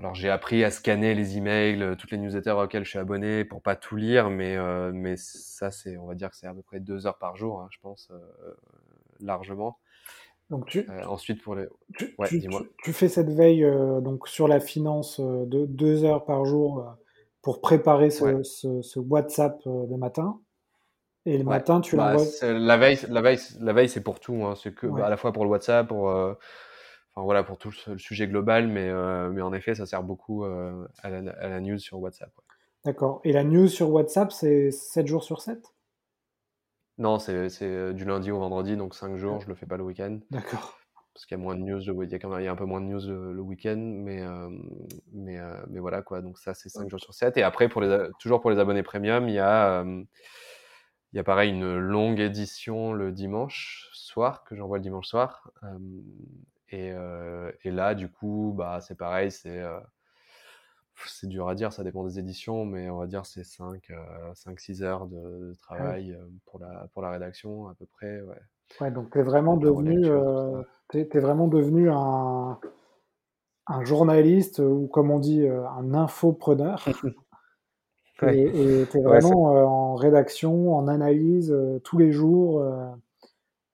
[0.00, 3.44] alors j'ai appris à scanner les emails, euh, toutes les newsletters auxquelles je suis abonné
[3.44, 6.54] pour pas tout lire, mais euh, mais ça c'est, on va dire que c'est à
[6.54, 8.54] peu près deux heures par jour, hein, je pense euh,
[9.20, 9.78] largement.
[10.48, 11.66] Donc tu, ensuite pour les,
[11.98, 12.42] tu, ouais, tu,
[12.82, 13.64] tu, fais cette veille
[14.02, 16.96] donc sur la finance de deux heures par jour
[17.42, 20.40] pour préparer ce, ce, ce WhatsApp le matin.
[21.26, 22.26] Et le matin, tu bah, l'envoies.
[22.42, 24.42] La veille, la veille, la veille, c'est pour tout.
[24.44, 24.54] Hein.
[24.56, 26.08] C'est que à la fois pour le WhatsApp, pour
[27.20, 30.46] Enfin voilà pour tout le, sujet global, mais, euh, mais en effet, ça sert beaucoup
[30.46, 32.32] euh, à la, à, la, news sur WhatsApp.
[32.82, 33.20] D'accord.
[33.24, 35.62] Et la news sur WhatsApp, c'est 7 jours sur 7
[36.96, 39.84] Non, c'est euh, du lundi au vendredi, donc 5 jours, je le fais pas le
[39.84, 40.18] week-end.
[40.30, 40.78] D'accord.
[41.12, 42.52] Parce qu'il y a moins de news, il y a, quand même, il y a
[42.52, 44.24] un peu moins de news le, week-end, mais,
[45.12, 46.22] mais, mais voilà quoi.
[46.22, 47.36] Donc ça, c'est 5 jours sur 7.
[47.36, 51.24] Et après, pour les, toujours pour les abonnés premium, il y a, il y a
[51.24, 55.50] pareil une longue édition le dimanche soir, que j'envoie le dimanche soir.
[56.70, 59.78] Et, euh, et, là, du coup, bah, c'est pareil, c'est euh,
[61.06, 63.90] c'est dur à dire, ça dépend des éditions, mais on va dire c'est 5,
[64.34, 66.16] 5-6 euh, heures de, ah travail
[66.46, 68.20] pour, la, pour la rédaction à peu près.
[68.20, 68.40] Ouais,
[68.80, 70.62] ouais donc tu es vraiment devenu, euh,
[70.92, 72.58] es, es, vraiment devenu un,
[73.66, 76.86] un, journaliste ou comme on dit, un infopreneur.
[78.22, 82.62] et tu es vraiment ouais, en rédaction, en analyse tous les jours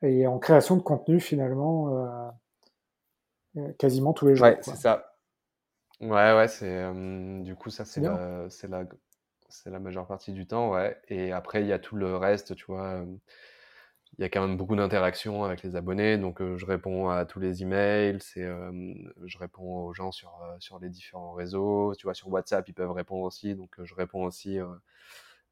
[0.02, 2.28] et en création de contenu finalement euh,
[3.78, 4.46] quasiment tous les jours.
[4.46, 5.12] Ouais, c'est ça.
[6.00, 6.92] Ouais, ouais, c'est
[7.42, 8.84] du coup ça c'est la, c'est la,
[9.48, 11.00] c'est la majeure partie du temps, ouais.
[11.08, 13.02] Et après il y a tout le reste, tu vois.
[14.18, 17.40] il y a quand même beaucoup d'interactions avec les abonnés, donc je réponds à tous
[17.40, 18.46] les emails, c'est,
[19.24, 22.92] je réponds aux gens sur sur les différents réseaux, tu vois, sur WhatsApp ils peuvent
[22.92, 24.58] répondre aussi, donc je réponds aussi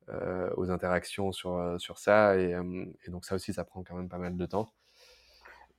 [0.08, 2.54] euh, aux interactions sur sur ça, et,
[3.06, 4.68] et, donc ça aussi ça prend quand même pas mal de temps.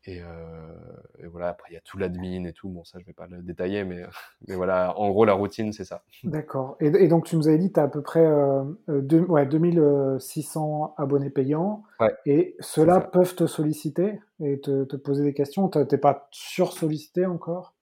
[0.08, 2.70] Et, euh, et, voilà, après, il y a tout l'admin et tout.
[2.70, 4.04] Bon, ça, je vais pas le détailler, mais,
[4.48, 6.04] mais voilà, en gros, la routine, c'est ça.
[6.24, 6.78] D'accord.
[6.80, 9.46] Et, et, donc, tu nous avais dit, tu as à peu près euh, deux, ouais,
[9.46, 11.84] 2600 abonnés payants.
[12.00, 15.70] Ouais, et ceux-là peuvent te solliciter et te, te poser des questions?
[15.70, 17.74] Tu n'es pas sur-sollicité encore?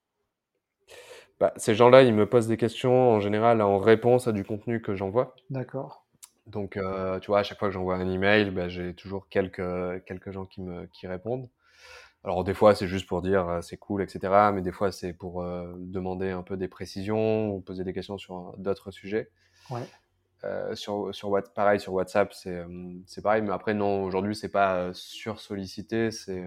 [1.40, 4.80] Bah, Ces gens-là, ils me posent des questions en général en réponse à du contenu
[4.80, 5.34] que j'envoie.
[5.50, 6.06] D'accord.
[6.46, 10.04] Donc, euh, tu vois, à chaque fois que j'envoie un email, bah, j'ai toujours quelques,
[10.04, 11.48] quelques gens qui me qui répondent.
[12.24, 14.50] Alors des fois c'est juste pour dire euh, c'est cool, etc.
[14.54, 18.16] Mais des fois c'est pour euh, demander un peu des précisions ou poser des questions
[18.16, 19.30] sur d'autres sujets.
[19.70, 19.86] Ouais.
[20.44, 22.64] Euh, sur sur pareil sur WhatsApp c'est
[23.06, 26.44] c'est pareil, mais après non aujourd'hui c'est pas sur sollicité, c'est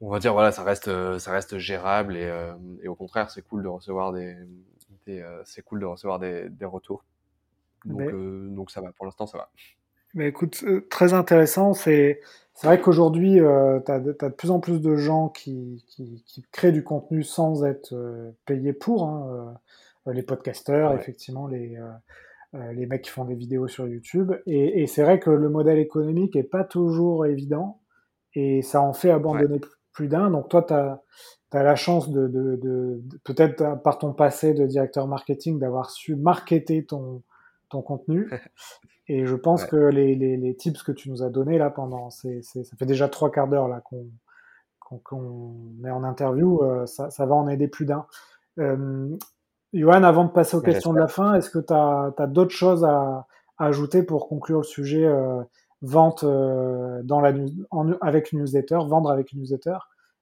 [0.00, 2.30] on va dire voilà ça reste ça reste gérable et,
[2.82, 4.36] et au contraire c'est cool de recevoir des,
[5.06, 7.04] des c'est cool de recevoir des, des retours.
[7.84, 8.10] Donc
[8.54, 9.50] donc ça va pour l'instant ça va.
[10.14, 12.20] Mais écoute très intéressant c'est
[12.62, 16.72] vrai qu'aujourd'hui, euh, tu as, de plus en plus de gens qui, qui, qui créent
[16.72, 19.04] du contenu sans être euh, payés pour.
[19.04, 19.56] Hein,
[20.06, 21.78] euh, les podcasteurs, effectivement, les,
[22.54, 24.32] euh, les mecs qui font des vidéos sur YouTube.
[24.46, 27.80] Et, et c'est vrai que le modèle économique est pas toujours évident
[28.34, 29.60] et ça en fait abandonner ouais.
[29.92, 30.30] plus d'un.
[30.30, 31.02] Donc toi, tu as,
[31.52, 35.90] as, la chance de, de, de, de peut-être par ton passé de directeur marketing, d'avoir
[35.90, 37.22] su marketer ton,
[37.70, 38.30] ton contenu.
[39.08, 39.68] Et je pense ouais.
[39.68, 42.86] que les, les, les, tips que tu nous as donnés là pendant, c'est, ça fait
[42.86, 44.06] déjà trois quarts d'heure là qu'on,
[45.84, 48.06] est en interview, euh, ça, ça, va en aider plus d'un.
[48.58, 49.08] Euh,
[49.72, 52.26] Johan, avant de passer aux Mais questions de la fin, est-ce que tu as, as
[52.26, 53.26] d'autres choses à,
[53.58, 55.42] à, ajouter pour conclure le sujet euh,
[55.82, 57.32] vente euh, dans la
[57.70, 59.78] en, avec une newsletter, vendre avec une newsletter?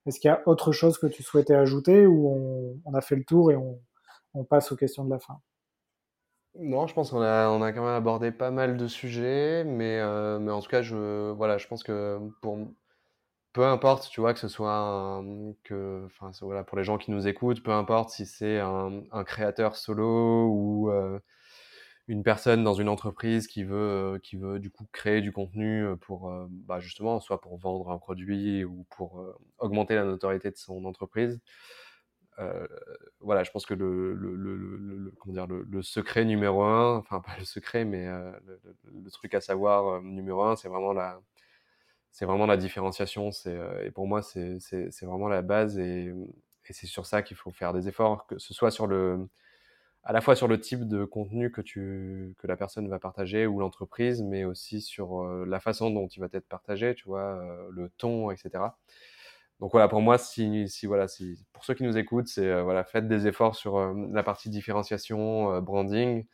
[0.07, 3.17] Est-ce qu'il y a autre chose que tu souhaitais ajouter ou on, on a fait
[3.17, 3.79] le tour et on,
[4.35, 5.41] on passe aux questions de la fin?
[6.57, 9.99] Non, je pense qu'on a, on a quand même abordé pas mal de sujets, mais,
[10.01, 12.59] euh, mais en tout cas, je, voilà, je pense que pour,
[13.53, 15.23] peu importe, tu vois, que ce soit
[15.65, 19.77] que, enfin, voilà, pour les gens qui nous écoutent, peu importe si c'est un, créateur
[19.77, 21.21] solo ou, euh,
[22.09, 26.33] une personne dans une entreprise qui veut, qui veut du coup créer du contenu pour
[26.51, 29.23] bah, justement soit pour vendre un produit ou pour
[29.59, 31.41] augmenter la notoriété de son entreprise.
[33.21, 37.85] Voilà, je pense que le, comment dire, le, secret numéro un, enfin pas le secret,
[37.85, 41.21] mais le, truc à savoir numéro un, c'est vraiment la,
[42.13, 43.33] c'est vraiment la différenciation.
[43.33, 46.15] C'est, et pour moi, c'est, c'est, vraiment la base et,
[46.69, 49.29] et c'est sur ça qu'il faut faire des efforts, que ce soit sur le,
[50.09, 53.47] à la fois sur le type de contenu que, tu, que la personne va partager
[53.47, 57.37] ou l'entreprise, mais aussi sur euh, la façon dont il va être partagé, tu vois,
[57.43, 58.65] euh, le ton, etc.
[59.61, 62.63] Donc voilà, pour moi, si, si voilà, si, pour ceux qui nous écoutent, c'est euh,
[62.63, 63.79] voilà, faites des efforts sur
[64.13, 66.27] la partie différenciation, branding.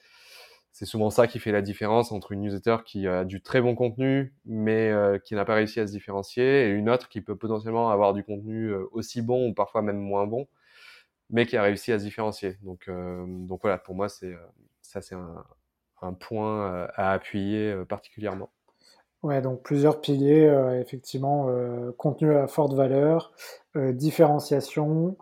[0.72, 3.75] C'est souvent ça qui fait la différence entre une newsletter qui a du très bon
[3.77, 4.93] contenu, mais
[5.25, 8.25] qui n'a pas réussi à se différencier, et une autre qui peut potentiellement avoir du
[8.25, 10.49] contenu aussi bon ou parfois même moins bon,
[11.31, 12.59] mais qui a réussi à se différencier.
[12.62, 14.47] Donc, euh, donc voilà, pour moi, c'est euh,
[14.83, 15.45] ça, c'est un,
[16.03, 18.51] un, point euh, à appuyer particulièrement.
[19.25, 21.49] Ouais, donc plusieurs piliers, effectivement,
[21.97, 23.33] contenu à forte valeur,
[23.75, 25.16] différenciation,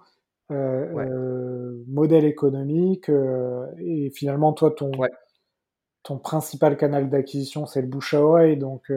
[0.50, 3.08] modèle économique,
[3.78, 4.90] et finalement, toi, ton,
[6.02, 8.90] ton principal canal d'acquisition, c'est le bouche à oreille, donc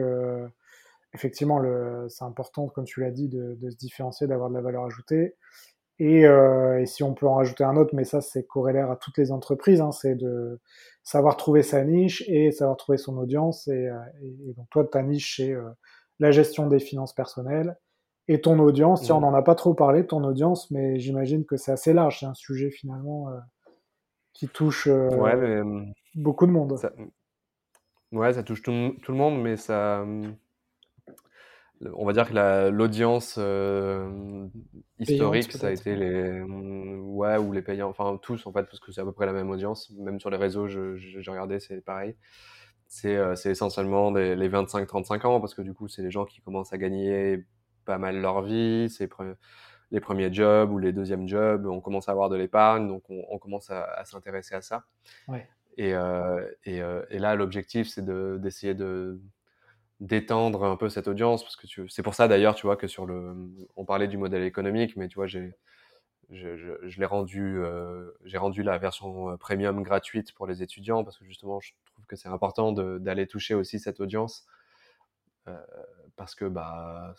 [1.14, 1.62] effectivement,
[2.08, 5.36] c'est important, comme tu l'as dit, de, de, se différencier, d'avoir de la valeur ajoutée.
[6.00, 9.16] Euh, et, si on peut en rajouter un autre, mais ça c'est corrélaire à toutes
[9.16, 10.60] les entreprises, hein, c'est de
[11.02, 13.68] savoir trouver sa niche et savoir trouver son audience.
[13.68, 13.98] Et, euh,
[14.56, 15.70] donc toi, ta niche, c'est euh,
[16.18, 17.76] la gestion des finances personnelles.
[18.28, 21.56] Et ton audience, si on n'en a pas trop parlé, ton audience, mais j'imagine que
[21.56, 23.28] c'est assez large, c'est un sujet finalement
[24.32, 24.88] qui touche
[26.16, 26.76] beaucoup de monde.
[26.76, 26.90] Ça,
[28.10, 30.04] ouais, ça touche tout, tout, le monde, mais ça
[31.94, 34.46] on va dire que l'audience euh,
[34.98, 38.92] historique, ça a été les ouais ou les payants, enfin tous en fait, parce que
[38.92, 39.90] c'est à peu près la même audience.
[39.90, 42.16] Même sur les réseaux, j'ai regardé, c'est pareil.
[42.88, 46.72] C'est euh, essentiellement les 25-35 ans, parce que du coup, c'est les gens qui commencent
[46.72, 47.44] à gagner
[47.84, 49.10] pas mal leur vie, c'est
[49.90, 53.38] les premiers jobs ou les deuxièmes jobs, on commence à avoir de l'épargne, donc on,
[53.38, 54.84] commence à, s'intéresser à ça.
[55.28, 55.46] Ouais.
[55.76, 59.20] Et, euh, et, et, là, l'objectif, c'est d'essayer de,
[60.00, 63.06] d'étendre un peu cette audience parce que c'est pour ça d'ailleurs tu vois que sur
[63.06, 63.34] le
[63.76, 65.56] on parlait du modèle économique mais tu vois j'ai
[66.28, 71.04] je, je, l'ai rendu euh, j'ai rendu la version euh, premium gratuite pour les étudiants
[71.04, 74.44] parce que justement je trouve que c'est important d'aller toucher aussi cette audience
[75.48, 75.56] euh,
[76.16, 77.14] parce que bah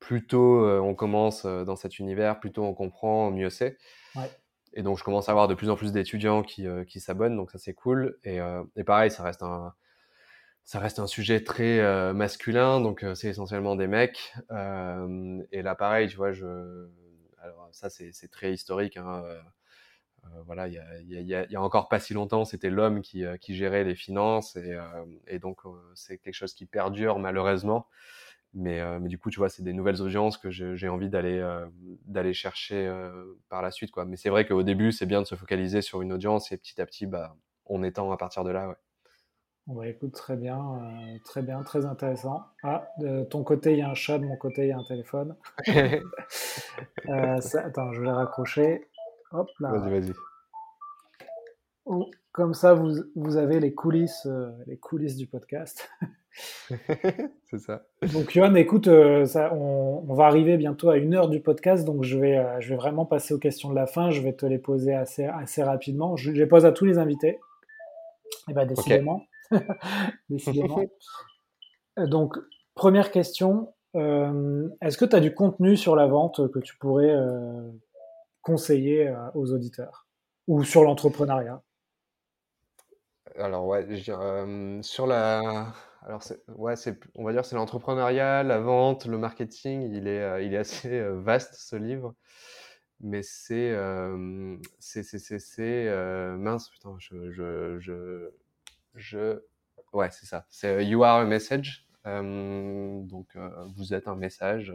[0.00, 3.78] plus tôt on commence dans cet univers plus tôt on comprend mieux c'est
[4.16, 4.30] ouais.
[4.72, 7.50] et donc je commence à avoir de plus en plus d'étudiants qui, qui s'abonnent donc
[7.50, 8.38] ça c'est cool et,
[8.76, 9.74] et pareil ça reste un
[10.66, 14.34] ça reste un sujet très euh, masculin, donc euh, c'est essentiellement des mecs.
[14.50, 16.88] Euh, et là, pareil, tu vois, je,
[17.38, 18.98] alors ça c'est très historique.
[20.44, 20.74] Voilà, il
[21.08, 24.56] y a, encore pas si longtemps, c'était l'homme qui, gérait les finances,
[25.28, 25.60] et, donc
[25.94, 27.86] c'est quelque chose qui perdure malheureusement.
[28.52, 31.40] Mais, du coup, tu vois, c'est des nouvelles audiences que j'ai envie d'aller
[32.06, 32.92] d'aller chercher
[33.48, 34.04] par la suite, quoi.
[34.04, 36.80] Mais c'est vrai qu'au début, c'est bien de se focaliser sur une audience et petit
[36.80, 37.36] à petit, bah,
[37.66, 38.76] on étend à partir de là, ouais.
[39.66, 42.44] Bah, écoute, très bien, euh, très bien, très intéressant.
[42.62, 44.78] Ah, de ton côté, il y a un chat, de mon côté, il y a
[44.78, 45.34] un téléphone.
[45.68, 48.86] euh, attends, je vais raccrocher.
[49.32, 49.72] Hop là.
[49.72, 50.12] Vas-y, vas-y.
[51.84, 55.90] Oh, comme ça, vous, vous avez les coulisses, euh, les coulisses du podcast.
[57.50, 57.82] C'est ça.
[58.12, 58.88] Donc, Yohan, écoute,
[59.24, 62.68] ça, on, on, va arriver bientôt à une heure du podcast, donc je vais, je
[62.68, 64.10] vais vraiment passer aux questions de la fin.
[64.10, 66.14] Je vais te les poser assez, assez rapidement.
[66.14, 67.40] Je, les pose à tous les invités.
[68.48, 69.22] Et eh bien, décidément.
[70.28, 70.80] Décidément.
[71.98, 72.36] Euh, donc,
[72.74, 73.72] première question.
[73.94, 77.70] Euh, est-ce que tu as du contenu sur la vente que tu pourrais euh,
[78.42, 80.06] conseiller aux auditeurs
[80.46, 81.62] ou sur l'entrepreneuriat?
[83.36, 83.86] Alors, ouais,
[84.82, 85.72] sur la.
[86.02, 86.22] Alors,
[86.56, 86.74] ouais,
[87.16, 89.90] on va dire c'est l'entrepreneuriat, la vente, le marketing.
[89.92, 92.14] Il est, il est assez vaste ce livre
[93.00, 93.76] mais c'est
[94.78, 98.30] c'est mince putain je, je, je...
[99.92, 100.46] Ouais, c'est ça.
[100.50, 101.86] C'est euh, You are a message.
[102.06, 104.74] Euh, donc, euh, vous êtes un message.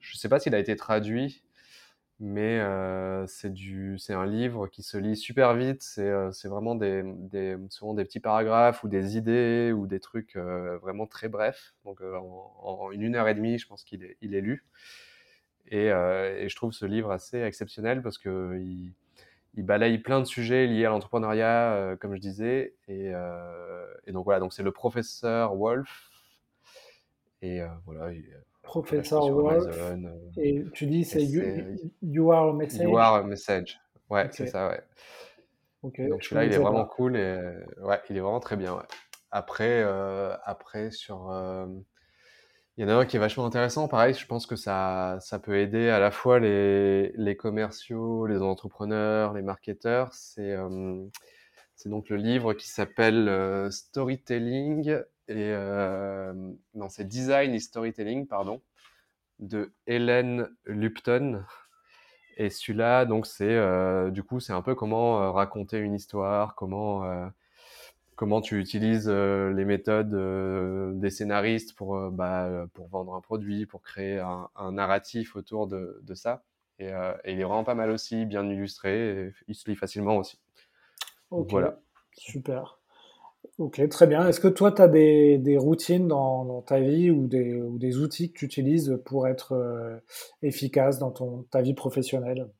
[0.00, 1.42] Je ne sais pas s'il a été traduit,
[2.20, 2.60] mais
[3.26, 5.82] c'est un livre qui se lit super vite.
[5.82, 7.04] C'est, vraiment des,
[7.70, 11.74] souvent des petits paragraphes ou des idées ou des trucs vraiment très brefs.
[11.84, 14.64] Donc, en, une heure et demie, je pense qu'il est, lu.
[15.68, 18.60] Et, je trouve ce livre assez exceptionnel parce que
[19.54, 22.74] il balaye plein de sujets liés à l'entrepreneuriat, euh, comme je disais.
[22.88, 26.10] Et, euh, et, donc voilà, donc c'est le professeur Wolf.
[27.42, 28.12] Et euh, voilà.
[28.62, 29.66] professeur Wolf.
[30.36, 31.42] et tu dis c'est you,
[32.02, 32.82] you, Are a Message?
[32.82, 33.80] You Are a Message.
[34.08, 34.82] Ouais, c'est ça, ouais.
[35.82, 36.00] Ok.
[36.08, 37.40] donc celui-là, il est vraiment cool et
[37.80, 38.74] ouais, il est vraiment très bien.
[38.74, 38.82] Ouais.
[39.30, 39.82] Après,
[40.44, 41.30] après sur
[42.80, 43.88] il y en a un qui est vachement intéressant.
[43.88, 48.40] Pareil, je pense que ça, ça peut aider à la fois les, les commerciaux, les
[48.40, 50.14] entrepreneurs, les marketeurs.
[50.14, 51.04] C'est euh,
[51.84, 54.92] donc le livre qui s'appelle euh, Storytelling
[55.28, 56.32] et euh,
[56.72, 58.62] non, c'est Design et Storytelling, pardon,
[59.40, 61.44] de Hélène Lupton.
[62.38, 63.60] Et celui-là, donc c'est
[64.10, 67.30] du coup, c'est un peu comment raconter une histoire, comment
[68.20, 73.22] comment tu utilises euh, les méthodes euh, des scénaristes pour, euh, bah, pour vendre un
[73.22, 76.44] produit, pour créer un, narratif autour de, de ça.
[76.78, 76.90] Et,
[77.24, 80.38] il est vraiment pas mal aussi, bien illustré, et il se lit facilement aussi.
[81.30, 81.80] Voilà.
[82.12, 82.78] Super.
[83.56, 84.28] Ok, très bien.
[84.28, 87.78] Est-ce que toi, tu as des, des routines dans, dans, ta vie ou des, ou
[87.78, 90.02] des, outils que tu utilises pour être
[90.42, 92.50] efficace dans ton, ta vie professionnelle?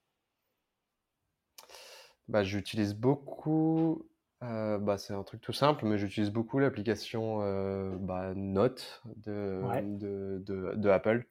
[2.29, 4.07] Bah, J'utilise beaucoup
[4.43, 9.61] euh, bah, c'est un truc tout simple, mais j'utilise beaucoup l'application euh, bah, Note de,
[9.99, 11.27] de, de, Apple.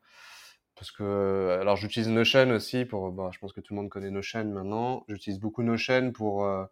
[0.75, 4.11] Parce que, alors j'utilise Notion aussi pour, bah, je pense que tout le monde connaît
[4.11, 5.05] Notion maintenant.
[5.07, 6.65] J'utilise beaucoup Notion pour euh,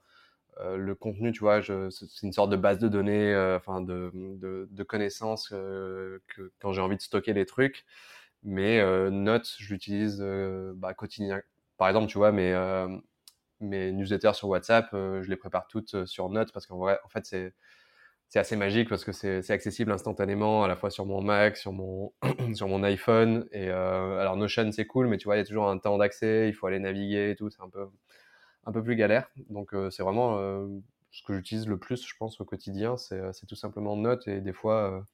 [0.77, 4.83] le contenu, tu vois, c'est une sorte de base de données, enfin de, de, de,
[4.83, 7.85] connaissances que quand j'ai envie de stocker les trucs.
[8.43, 10.23] Mais Note, je l'utilise
[10.75, 11.41] bah, quotidien.
[11.77, 12.53] Par exemple, tu vois, mais
[13.59, 16.99] mes newsletters sur WhatsApp, euh, je les prépare toutes euh, sur Notes parce qu'en vrai,
[17.05, 17.53] en fait, c'est
[18.29, 21.71] c'est assez magique parce que c'est accessible instantanément à la fois sur mon Mac, sur
[21.71, 22.13] mon
[22.55, 25.45] sur mon iPhone et euh, alors Notion c'est cool mais tu vois il y a
[25.45, 27.87] toujours un temps d'accès, il faut aller naviguer et tout, c'est un peu
[28.65, 29.29] un peu plus galère.
[29.49, 30.37] Donc c'est vraiment
[31.11, 34.53] ce que j'utilise le plus je pense au quotidien, c'est tout simplement Notes et des
[34.53, 35.05] fois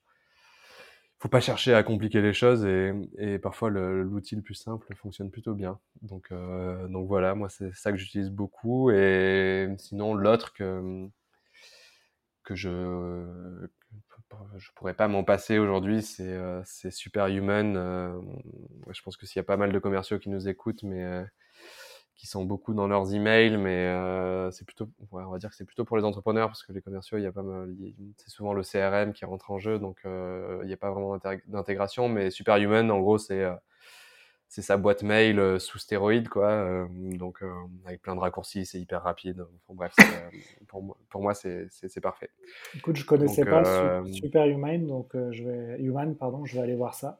[1.23, 5.53] faut pas chercher à compliquer les choses et, parfois l'outil le, plus simple fonctionne plutôt
[5.53, 5.79] bien.
[6.01, 11.07] Donc, euh, donc voilà, moi c'est ça que j'utilise beaucoup et sinon l'autre que
[12.43, 13.69] que je
[14.57, 17.77] je pourrais pas m'en passer aujourd'hui, c'est euh, Superhuman.
[17.77, 18.19] Euh,
[18.91, 21.23] je pense que s'il y a pas mal de commerciaux qui nous écoutent, mais euh,
[22.15, 25.65] qui sont beaucoup dans leurs emails, mais euh, c'est plutôt, on va dire que c'est
[25.65, 27.75] plutôt pour les entrepreneurs parce que les commerciaux, il y a pas mal,
[28.17, 31.17] c'est souvent le CRM qui rentre en jeu, donc euh, il n'y a pas vraiment
[31.47, 32.09] d'intégration.
[32.09, 33.55] Mais Superhuman, en gros, c'est euh,
[34.47, 36.87] c'est sa boîte mail sous stéroïde, quoi.
[36.91, 37.43] donc
[37.85, 39.47] avec plein de raccourcis, c'est hyper rapide.
[39.67, 39.95] bref,
[40.67, 42.29] pour moi, pour moi c'est parfait.
[42.75, 47.19] Écoute, je connaissais pas Superhuman, donc je vais Human, pardon, je vais aller voir ça.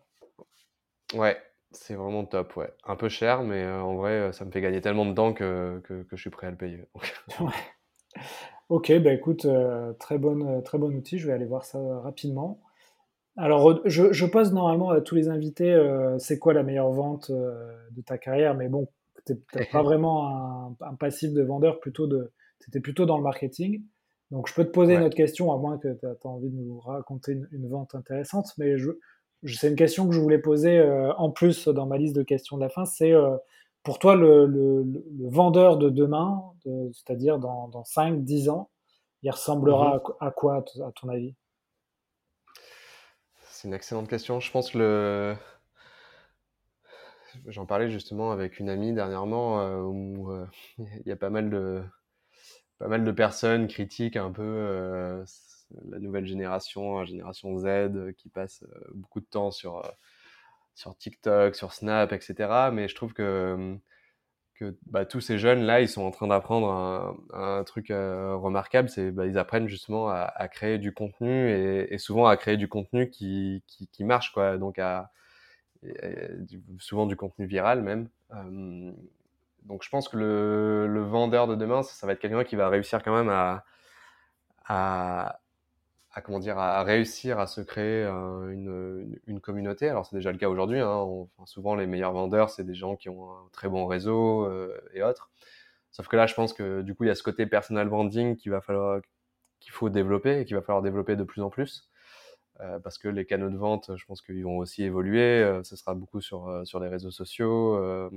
[1.16, 1.36] Ouais,
[1.74, 2.72] c'est vraiment top, ouais.
[2.86, 5.34] Un peu cher, mais euh, en vrai, euh, ça me fait gagner tellement de temps
[5.34, 6.86] que, que, je suis prêt à le payer.
[8.70, 12.62] Ok, bah écoute, euh, très, bonne, très bon outil, je vais aller voir ça rapidement.
[13.36, 15.76] Alors, je, je pose normalement à tous les invités,
[16.18, 18.88] c'est quoi la meilleure vente de ta carrière, mais bon,
[19.26, 19.36] tu
[19.72, 23.84] pas vraiment un, passif de vendeur, plutôt de, tu étais plutôt dans le marketing.
[24.32, 26.56] Donc, je peux te poser une autre question, à moins que tu aies envie de
[26.56, 28.92] nous raconter une, une vente intéressante, mais je,
[29.46, 32.58] c'est une question que je voulais poser euh, en plus dans ma liste de questions
[32.58, 32.86] de la fin.
[32.86, 33.38] C'est euh,
[33.84, 34.86] pour toi le,
[35.20, 36.42] vendeur de demain,
[36.94, 38.70] c'est-à-dire dans, dans 5, 10 ans,
[39.22, 40.14] il ressemblera mhm.
[40.20, 41.36] à, quoi à ton avis?
[43.50, 44.40] C'est une excellente question.
[44.40, 45.36] Je pense que le.
[47.48, 50.32] J'en parlais justement avec une amie dernièrement euh, où
[50.78, 51.84] il y a pas mal de
[52.78, 55.24] pas mal de personnes critiquent un peu
[55.90, 59.90] la nouvelle génération, la génération Z, euh, qui passe euh, beaucoup de temps sur, euh,
[60.76, 62.70] sur TikTok, sur Snap, etc.
[62.72, 63.78] Mais je trouve que,
[64.56, 69.26] que bah, tous ces jeunes-là, ils sont en train d'apprendre un, truc remarquable, c'est bah,
[69.26, 74.04] ils apprennent justement à, créer du contenu et, souvent à créer du contenu qui, qui,
[74.04, 74.58] marche, quoi.
[74.58, 74.80] Donc
[76.80, 78.10] souvent du contenu viral même.
[79.64, 82.70] donc je pense que le, le vendeur de demain, ça, va être quelqu'un qui va
[82.70, 83.64] réussir quand même à,
[86.14, 89.90] à comment dire à réussir à se créer une, une, communauté.
[89.90, 90.80] Alors c'est déjà le cas aujourd'hui.
[90.80, 91.08] Hein.
[91.46, 95.02] souvent les meilleurs vendeurs c'est des gens qui ont un très bon réseau euh, et
[95.02, 95.32] autres.
[95.92, 98.36] Sauf que là je pense que du coup il y a ce côté personal branding
[98.36, 99.02] qu'il va falloir
[99.60, 101.90] qu'il faut développer et qu'il va falloir développer de plus en plus.
[102.60, 105.42] Euh, parce que les canaux de vente, je pense qu'ils vont aussi évoluer.
[105.42, 108.10] Euh, ce sera beaucoup sur, sur les réseaux sociaux, à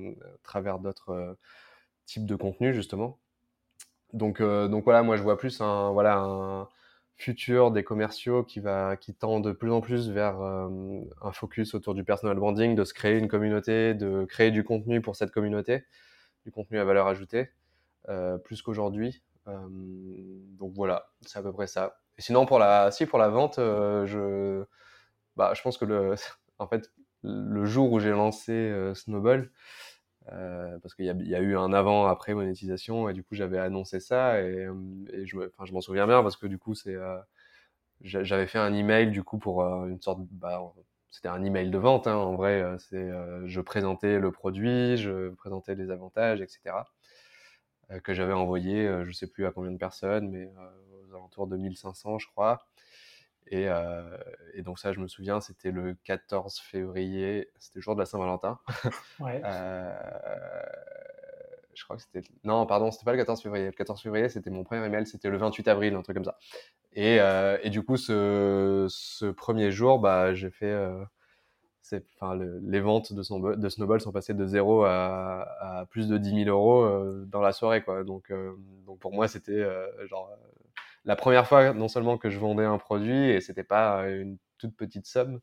[0.43, 1.37] travers d'autres
[2.05, 3.19] types de contenus justement.
[4.13, 6.69] Donc, donc voilà, moi je vois plus un, voilà, un,
[7.17, 11.75] futur des commerciaux qui va qui tend de plus en plus vers euh, un focus
[11.75, 15.31] autour du personal branding, de se créer une communauté, de créer du contenu pour cette
[15.31, 15.85] communauté,
[16.45, 17.51] du contenu à valeur ajoutée,
[18.09, 19.23] euh, plus qu'aujourd'hui.
[19.49, 19.67] Euh,
[20.59, 21.99] donc voilà, c'est à peu près ça.
[22.19, 24.65] Et sinon pour la si pour la vente, je
[25.37, 26.15] bah je pense que le
[26.59, 26.91] en fait
[27.23, 29.51] le jour où j'ai lancé Snowball,
[30.83, 34.69] parce qu'il y, a eu un avant-après monétisation et du coup j'avais annoncé ça et,
[35.13, 35.37] et je,
[35.73, 36.97] m'en souviens bien parce que du coup c'est
[38.03, 40.61] j'avais fait un email du coup pour une sorte bah,
[41.11, 43.09] c'était un email de vente hein, en vrai c'est
[43.47, 46.77] je présentais le produit je présentais les avantages etc
[48.03, 50.51] que j'avais envoyé je sais plus à combien de personnes mais
[50.93, 52.67] aux alentours de 1500 je crois
[53.49, 53.69] et,
[54.55, 58.07] et, donc ça, je me souviens, c'était le 14 février, c'était le jour de la
[58.07, 58.59] Saint-Valentin.
[59.21, 59.41] Ouais.
[61.75, 62.23] je crois que c'était...
[62.45, 63.67] Non, pardon, c'était pas le 14 février.
[63.67, 66.39] Le 14 février, c'était mon premier email, c'était le 28 avril, un truc comme ça.
[66.95, 67.19] Et,
[67.63, 70.75] et du coup, ce, ce, premier jour, bah, j'ai fait...
[72.21, 76.19] Enfin, les ventes de, son, de, Snowball sont passées de 0 à, à plus de
[76.19, 76.85] 10 000 euros
[77.27, 77.85] dans la soirée.
[77.85, 78.03] Quoi.
[78.03, 78.33] Donc,
[78.87, 79.65] donc pour moi, c'était
[80.09, 80.37] genre
[81.07, 84.77] la première fois non seulement que je vendais un produit et c'était pas une toute
[84.77, 85.41] petite somme.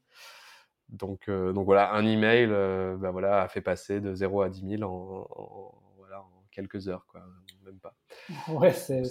[0.89, 4.49] Donc, euh, donc voilà, un email euh, bah voilà, a fait passer de 0 à
[4.49, 7.21] 10 000 en, voilà, en quelques heures, quoi,
[7.65, 7.95] même pas.
[8.53, 9.01] Ouais, c'est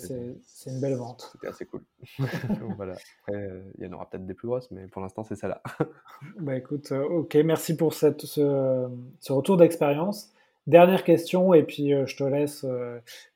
[0.66, 1.30] une belle vente.
[1.32, 1.82] C'était assez cool.
[2.76, 2.94] voilà.
[3.22, 5.48] Après, euh, il y en aura peut-être des plus grosses, mais pour l'instant, c'est ça
[5.48, 5.62] là.
[6.38, 8.88] bah écoute, ok, merci pour cette, ce,
[9.18, 10.32] ce retour d'expérience.
[10.68, 12.64] Dernière question, et puis je te laisse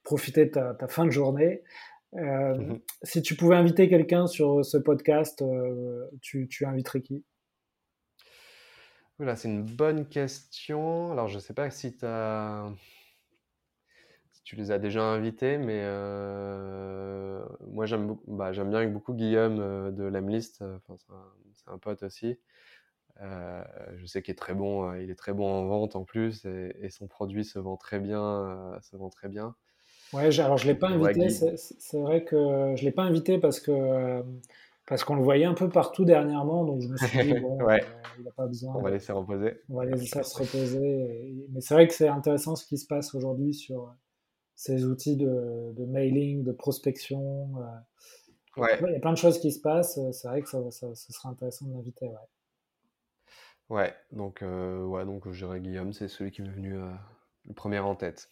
[0.04, 1.64] profiter de ta, ta, fin de journée.
[2.14, 7.24] Euh, mmh si tu pouvais inviter quelqu'un sur ce podcast, euh, tu, tu, inviterais qui?
[9.18, 11.12] Voilà, c'est une bonne question.
[11.12, 12.68] Alors, je ne sais pas si, as...
[14.32, 20.04] si tu les as déjà invités, mais euh, moi, j'aime bah, bien beaucoup Guillaume de
[20.04, 20.62] l'Emlist.
[20.62, 22.38] Enfin, c'est un, un, pote aussi.
[23.20, 24.94] je sais qu'il est très bon.
[24.94, 28.00] il est très bon en vente en plus, et, et son produit se vend très
[28.00, 28.78] bien.
[28.82, 29.54] se vend très bien.
[30.12, 31.28] Ouais, alors je l'ai pas invité.
[31.28, 34.22] C'est vrai que je l'ai pas invité parce que
[34.86, 37.82] parce qu'on le voyait un peu partout dernièrement, donc je me suis dit bon, ouais.
[38.18, 38.74] il n'a pas besoin.
[38.76, 39.60] On va laisser reposer.
[39.68, 41.34] On va laisser se reposer.
[41.50, 43.92] Mais c'est vrai que c'est intéressant ce qui se passe aujourd'hui sur
[44.54, 47.52] ces outils de, de, mailing, de prospection.
[48.56, 48.78] Ouais.
[48.80, 49.98] Il y a plein de choses qui se passent.
[50.12, 52.06] C'est vrai que ça, ça, ce serait intéressant de l'inviter.
[52.06, 52.14] Ouais.
[53.68, 56.92] Ouais, donc, euh, ouais, donc je dirais Guillaume, c'est celui qui m'est venu euh,
[57.46, 58.30] le premier en tête.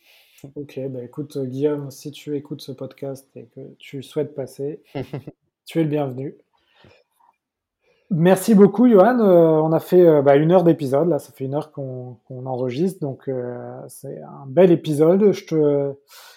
[0.57, 4.83] Ok, bah écoute Guillaume, si tu écoutes ce podcast et que tu souhaites passer,
[5.65, 6.37] tu es le bienvenu.
[8.11, 11.45] Merci beaucoup Johan, euh, on a fait euh, bah, une heure d'épisode, là ça fait
[11.45, 15.33] une heure qu'on enregistre, donc euh, c'est un bel épisode.
[15.33, 15.95] Je te,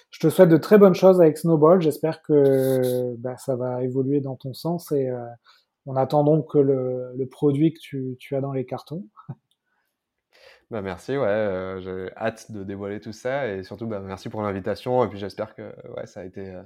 [0.10, 4.22] je te souhaite de très bonnes choses avec Snowball, j'espère que bah, ça va évoluer
[4.22, 5.12] dans ton sens et
[5.86, 9.04] on attend donc le, le produit que tu, tu as dans les cartons.
[10.70, 14.42] Bah merci, ouais, euh, j'ai hâte de dévoiler tout ça et surtout bah, merci pour
[14.42, 15.62] l'invitation et puis j'espère que
[15.96, 16.62] ouais, ça a été euh,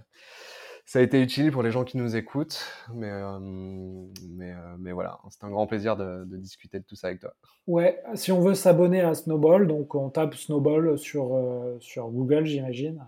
[0.86, 2.60] ça a été utile pour les gens qui nous écoutent,
[2.96, 3.38] mais euh,
[4.32, 7.32] mais, mais voilà, c'est un grand plaisir de, de, discuter de tout ça avec toi.
[7.68, 11.40] Ouais, si on veut s'abonner à Snowball, donc on tape Snowball sur
[11.80, 13.06] sur Google, j'imagine.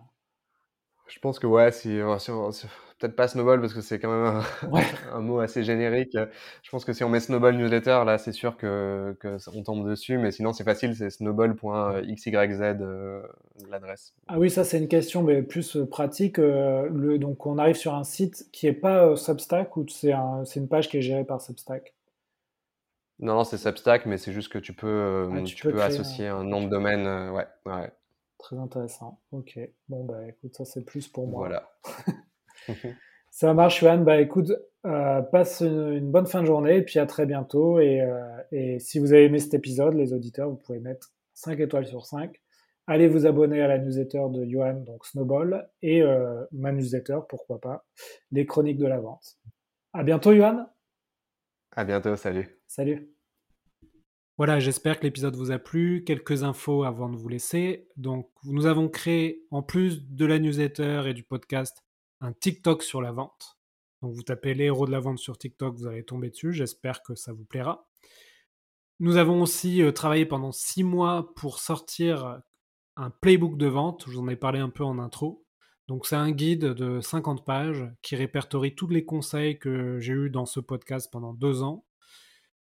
[1.07, 2.67] Je pense que ouais, si, si,
[3.03, 4.43] peut-être pas Snowball parce que c'est quand même
[5.13, 6.17] un, mot assez générique.
[6.61, 9.87] Je pense que si on met Snowball Newsletter, là, c'est sûr que, que, on tombe
[9.87, 13.21] dessus, mais sinon c'est facile, c'est snowball.xyz euh,
[13.69, 14.13] l'adresse.
[14.27, 16.39] Ah oui, ça c'est une question mais plus euh, pratique.
[16.39, 20.43] Euh, le, donc on arrive sur un site qui est pas Substack ou c'est un,
[20.55, 21.93] une page qui est gérée par Substack?
[23.19, 26.43] Non, non, c'est Substack, mais c'est juste que tu peux, ah, tu, peux, associer un...
[26.43, 27.05] nom de domaine.
[27.31, 27.91] ouais, ouais.
[28.43, 29.21] Très intéressant.
[29.31, 29.57] Ok.
[29.87, 31.47] Bon, bah écoute, ça c'est plus pour moi.
[31.47, 31.69] Voilà.
[33.31, 33.99] Ça marche, Johan.
[33.99, 34.51] Bah écoute,
[34.85, 37.79] euh, passe une, bonne fin de journée et puis à très bientôt.
[37.79, 41.57] Et, euh, et, si vous avez aimé cet épisode, les auditeurs, vous pouvez mettre 5
[41.61, 42.35] étoiles sur 5.
[42.85, 47.61] Allez vous abonner à la newsletter de Johan, donc Snowball, et euh, ma newsletter, pourquoi
[47.61, 47.85] pas,
[48.31, 49.37] les chroniques de la vente.
[49.93, 50.67] À bientôt, Johan.
[51.71, 52.59] À bientôt, salut.
[52.67, 53.09] Salut.
[54.37, 56.03] Voilà, j'espère que l'épisode vous a plu.
[56.05, 57.87] Quelques infos avant de vous laisser.
[57.97, 61.83] Donc, nous avons créé, en plus de la newsletter et du podcast,
[62.19, 63.57] un TikTok sur la vente.
[64.03, 66.51] Donc vous tapez les héros de la vente sur TikTok, vous allez tomber dessus.
[66.51, 67.87] J'espère que ça vous plaira.
[68.99, 72.41] Nous avons aussi euh, travaillé pendant six mois pour sortir
[72.97, 74.03] un playbook de vente.
[74.05, 75.45] Je vous en ai parlé un peu en intro.
[75.87, 80.29] Donc c'est un guide de 50 pages qui répertorie tous les conseils que j'ai eus
[80.29, 81.85] dans ce podcast pendant deux ans.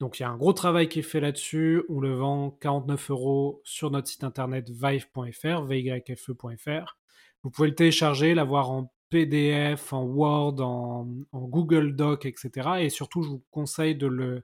[0.01, 1.85] Donc il y a un gros travail qui est fait là-dessus.
[1.91, 6.97] On le vend 49 euros sur notre site internet vive.fr, vyfe.fr.
[7.43, 12.71] Vous pouvez le télécharger, l'avoir en PDF, en Word, en, Google Doc, etc.
[12.81, 14.43] Et surtout, je vous conseille de le,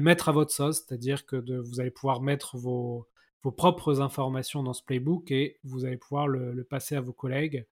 [0.00, 3.08] mettre à votre sauce, c'est-à-dire que vous allez pouvoir mettre vos,
[3.56, 7.66] propres informations dans ce playbook et vous allez pouvoir le, passer à vos collègues.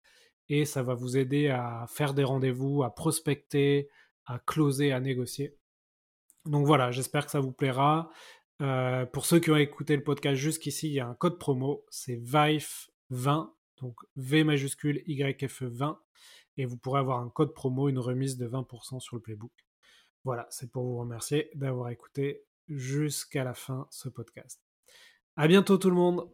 [0.48, 3.88] Et ça va vous aider à faire des rendez-vous, à prospecter,
[4.26, 5.59] à closer, à négocier.
[6.46, 8.10] Donc voilà, j'espère que ça vous plaira.
[8.62, 11.84] Euh, pour ceux qui ont écouté le podcast jusqu'ici, il y a un code promo,
[11.90, 15.98] c'est VIFE20, donc V majuscule YFE 20,
[16.58, 19.52] et vous pourrez avoir un code promo, une remise de 20% sur le playbook.
[20.24, 24.60] Voilà, c'est pour vous remercier d'avoir écouté jusqu'à la fin ce podcast.
[25.36, 26.30] À bientôt tout le monde!